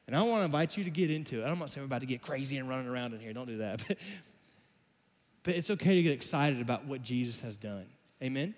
And 0.06 0.14
I 0.14 0.22
want 0.22 0.40
to 0.40 0.44
invite 0.44 0.76
you 0.76 0.84
to 0.84 0.90
get 0.90 1.10
into 1.10 1.42
it. 1.42 1.46
I'm 1.46 1.58
not 1.58 1.70
saying 1.70 1.82
we're 1.82 1.86
about 1.86 2.00
to 2.00 2.06
get 2.06 2.22
crazy 2.22 2.58
and 2.58 2.68
running 2.68 2.86
around 2.86 3.14
in 3.14 3.20
here. 3.20 3.32
Don't 3.32 3.46
do 3.46 3.58
that. 3.58 3.84
But, 5.46 5.52
but 5.52 5.58
it's 5.58 5.70
okay 5.70 5.94
to 5.94 6.02
get 6.02 6.10
excited 6.10 6.60
about 6.60 6.86
what 6.86 7.02
Jesus 7.02 7.40
has 7.42 7.56
done. 7.56 7.86
Amen? 8.20 8.52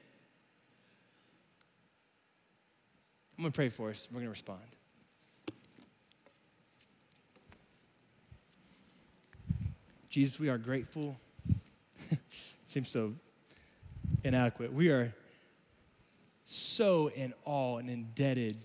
I'm 3.37 3.43
going 3.43 3.53
to 3.53 3.55
pray 3.55 3.69
for 3.69 3.91
us. 3.91 4.09
We're 4.11 4.21
going 4.21 4.25
to 4.25 4.31
respond. 4.31 4.61
Jesus, 10.09 10.41
we 10.41 10.49
are 10.49 10.57
grateful. 10.57 11.15
Seems 12.65 12.89
so 12.89 13.13
inadequate. 14.25 14.73
We 14.73 14.89
are 14.89 15.13
so 16.51 17.09
in 17.09 17.35
awe 17.45 17.77
and 17.77 17.91
indebted 17.91 18.57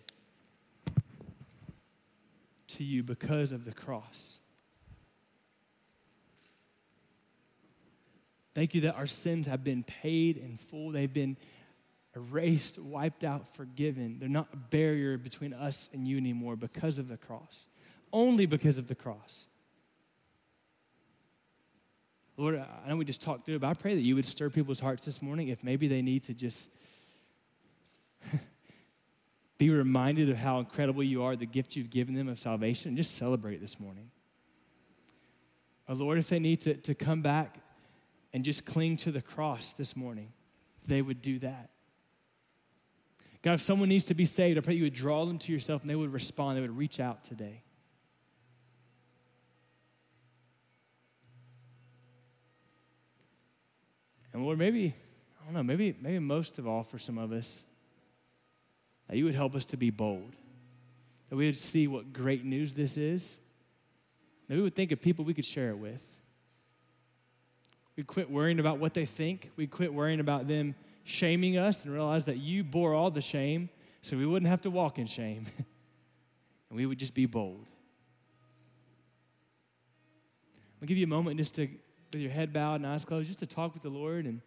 to 2.66 2.82
you 2.82 3.04
because 3.04 3.52
of 3.52 3.66
the 3.66 3.74
cross. 3.74 4.40
Thank 8.56 8.74
you 8.74 8.80
that 8.82 8.96
our 8.96 9.06
sins 9.06 9.48
have 9.48 9.66
been 9.66 9.84
paid 9.84 10.38
in 10.38 10.56
full. 10.56 10.92
They've 10.92 11.12
been 11.12 11.36
erased, 12.16 12.80
wiped 12.80 13.26
out, 13.26 13.54
forgiven. 13.54 14.18
They're 14.18 14.30
not 14.30 14.48
a 14.54 14.58
barrier 14.58 15.18
between 15.18 15.52
us 15.52 15.90
and 15.92 16.08
you 16.08 16.16
anymore 16.16 16.56
because 16.56 17.00
of 17.00 17.10
the 17.10 17.18
cross. 17.18 17.68
Only 18.14 18.46
because 18.46 18.78
of 18.78 18.88
the 18.88 18.96
cross. 18.96 19.46
Lord, 22.38 22.56
I 22.56 22.88
know 22.88 22.96
we 22.96 23.04
just 23.04 23.22
talked 23.22 23.46
through 23.46 23.56
it, 23.56 23.62
but 23.62 23.68
I 23.68 23.74
pray 23.74 23.96
that 23.96 24.06
you 24.06 24.16
would 24.16 24.26
stir 24.26 24.50
people's 24.50 24.80
hearts 24.80 25.04
this 25.04 25.22
morning 25.22 25.50
if 25.50 25.66
maybe 25.66 25.90
they 25.90 26.02
need 26.02 26.24
to 26.24 26.34
just 26.34 26.70
be 29.58 29.70
reminded 29.70 30.30
of 30.30 30.38
how 30.38 30.60
incredible 30.60 31.04
you 31.04 31.24
are, 31.24 31.36
the 31.36 31.46
gift 31.46 31.76
you've 31.76 31.90
given 31.90 32.16
them 32.16 32.28
of 32.28 32.40
salvation, 32.40 32.90
and 32.90 32.98
just 32.98 33.16
celebrate 33.16 33.62
this 33.62 33.80
morning. 33.80 34.10
Oh, 35.88 35.94
Lord, 35.94 36.18
if 36.18 36.30
they 36.30 36.40
need 36.40 36.62
to, 36.62 36.76
to 36.76 36.96
come 36.96 37.22
back 37.22 37.58
and 38.34 38.44
just 38.44 38.66
cling 38.66 38.98
to 38.98 39.12
the 39.12 39.22
cross 39.22 39.74
this 39.74 39.96
morning, 39.96 40.32
they 40.88 41.02
would 41.02 41.22
do 41.22 41.40
that. 41.40 41.70
God, 43.42 43.56
if 43.56 43.62
someone 43.62 43.90
needs 43.90 44.06
to 44.06 44.14
be 44.14 44.26
saved, 44.26 44.58
I 44.58 44.62
pray 44.62 44.74
you 44.74 44.84
would 44.84 44.94
draw 44.94 45.26
them 45.26 45.38
to 45.40 45.52
yourself 45.52 45.82
and 45.82 45.90
they 45.90 45.96
would 45.96 46.14
respond, 46.14 46.58
they 46.58 46.62
would 46.62 46.78
reach 46.78 47.00
out 47.02 47.26
today. 47.26 47.62
And 54.32 54.44
Lord, 54.44 54.58
maybe, 54.58 54.94
I 55.42 55.46
don't 55.46 55.54
know, 55.54 55.64
maybe, 55.64 55.96
maybe 56.02 56.20
most 56.20 56.58
of 56.58 56.68
all 56.68 56.84
for 56.84 56.98
some 56.98 57.18
of 57.18 57.32
us, 57.32 57.64
that 59.08 59.18
you 59.18 59.26
would 59.26 59.36
help 59.36 59.56
us 59.56 59.66
to 59.66 59.78
be 59.78 59.90
bold, 59.90 60.36
that 61.30 61.36
we 61.36 61.46
would 61.46 61.58
see 61.58 61.88
what 61.88 62.14
great 62.14 62.46
news 62.46 62.74
this 62.74 62.98
is, 62.98 63.40
that 64.48 64.56
we 64.56 64.62
would 64.62 64.76
think 64.76 64.92
of 64.92 65.02
people 65.02 65.26
we 65.26 65.34
could 65.34 65.46
share 65.46 65.70
it 65.70 65.78
with. 65.78 66.20
We'd 67.96 68.08
quit 68.08 68.30
worrying 68.30 68.60
about 68.60 68.80
what 68.80 68.94
they 68.94 69.06
think, 69.06 69.52
we'd 69.56 69.72
quit 69.72 69.94
worrying 69.94 70.20
about 70.20 70.48
them 70.48 70.76
shaming 71.04 71.58
us 71.58 71.84
and 71.84 71.94
realize 71.94 72.26
that 72.26 72.38
you 72.38 72.64
bore 72.64 72.94
all 72.94 73.12
the 73.12 73.22
shame 73.22 73.70
so 74.02 74.18
we 74.18 74.26
wouldn't 74.26 74.50
have 74.50 74.62
to 74.62 74.70
walk 74.70 74.98
in 75.00 75.06
shame. 75.06 75.46
and 75.58 76.78
we 76.78 76.86
would 76.86 76.98
just 76.98 77.14
be 77.14 77.26
bold. 77.26 77.68
I'll 80.82 80.88
give 80.88 80.98
you 80.98 81.06
a 81.06 81.10
moment 81.10 81.38
just 81.38 81.56
to, 81.56 81.68
with 82.12 82.22
your 82.22 82.32
head 82.32 82.52
bowed 82.52 82.76
and 82.76 82.88
eyes 82.88 83.06
closed, 83.06 83.28
just 83.28 83.40
to 83.40 83.48
talk 83.48 83.74
with 83.74 83.84
the 83.84 83.90
Lord, 83.90 84.26
and 84.26 84.42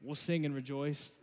we'll 0.00 0.14
sing 0.14 0.44
and 0.44 0.54
rejoice 0.54 1.18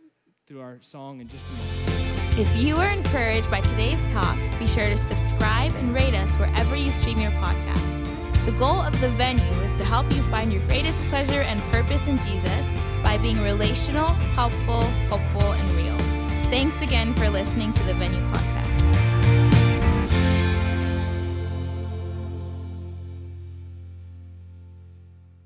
through 0.50 0.60
our 0.60 0.78
song 0.80 1.20
in 1.20 1.28
just 1.28 1.46
a 1.46 1.52
moment. 1.52 2.36
If 2.36 2.60
you 2.60 2.76
are 2.78 2.88
encouraged 2.88 3.48
by 3.52 3.60
today's 3.60 4.04
talk, 4.06 4.36
be 4.58 4.66
sure 4.66 4.88
to 4.88 4.96
subscribe 4.96 5.72
and 5.76 5.94
rate 5.94 6.12
us 6.12 6.36
wherever 6.38 6.74
you 6.74 6.90
stream 6.90 7.20
your 7.20 7.30
podcast. 7.32 8.44
The 8.46 8.52
goal 8.52 8.80
of 8.80 9.00
the 9.00 9.10
venue 9.10 9.60
is 9.60 9.76
to 9.76 9.84
help 9.84 10.10
you 10.12 10.22
find 10.24 10.52
your 10.52 10.66
greatest 10.66 11.04
pleasure 11.04 11.42
and 11.42 11.60
purpose 11.70 12.08
in 12.08 12.20
Jesus 12.22 12.72
by 13.04 13.16
being 13.16 13.40
relational, 13.40 14.08
helpful, 14.34 14.82
hopeful, 15.08 15.52
and 15.52 15.70
real. 15.76 15.96
Thanks 16.50 16.82
again 16.82 17.14
for 17.14 17.30
listening 17.30 17.72
to 17.74 17.84
the 17.84 17.94
Venue 17.94 18.18
Podcast. 18.32 18.49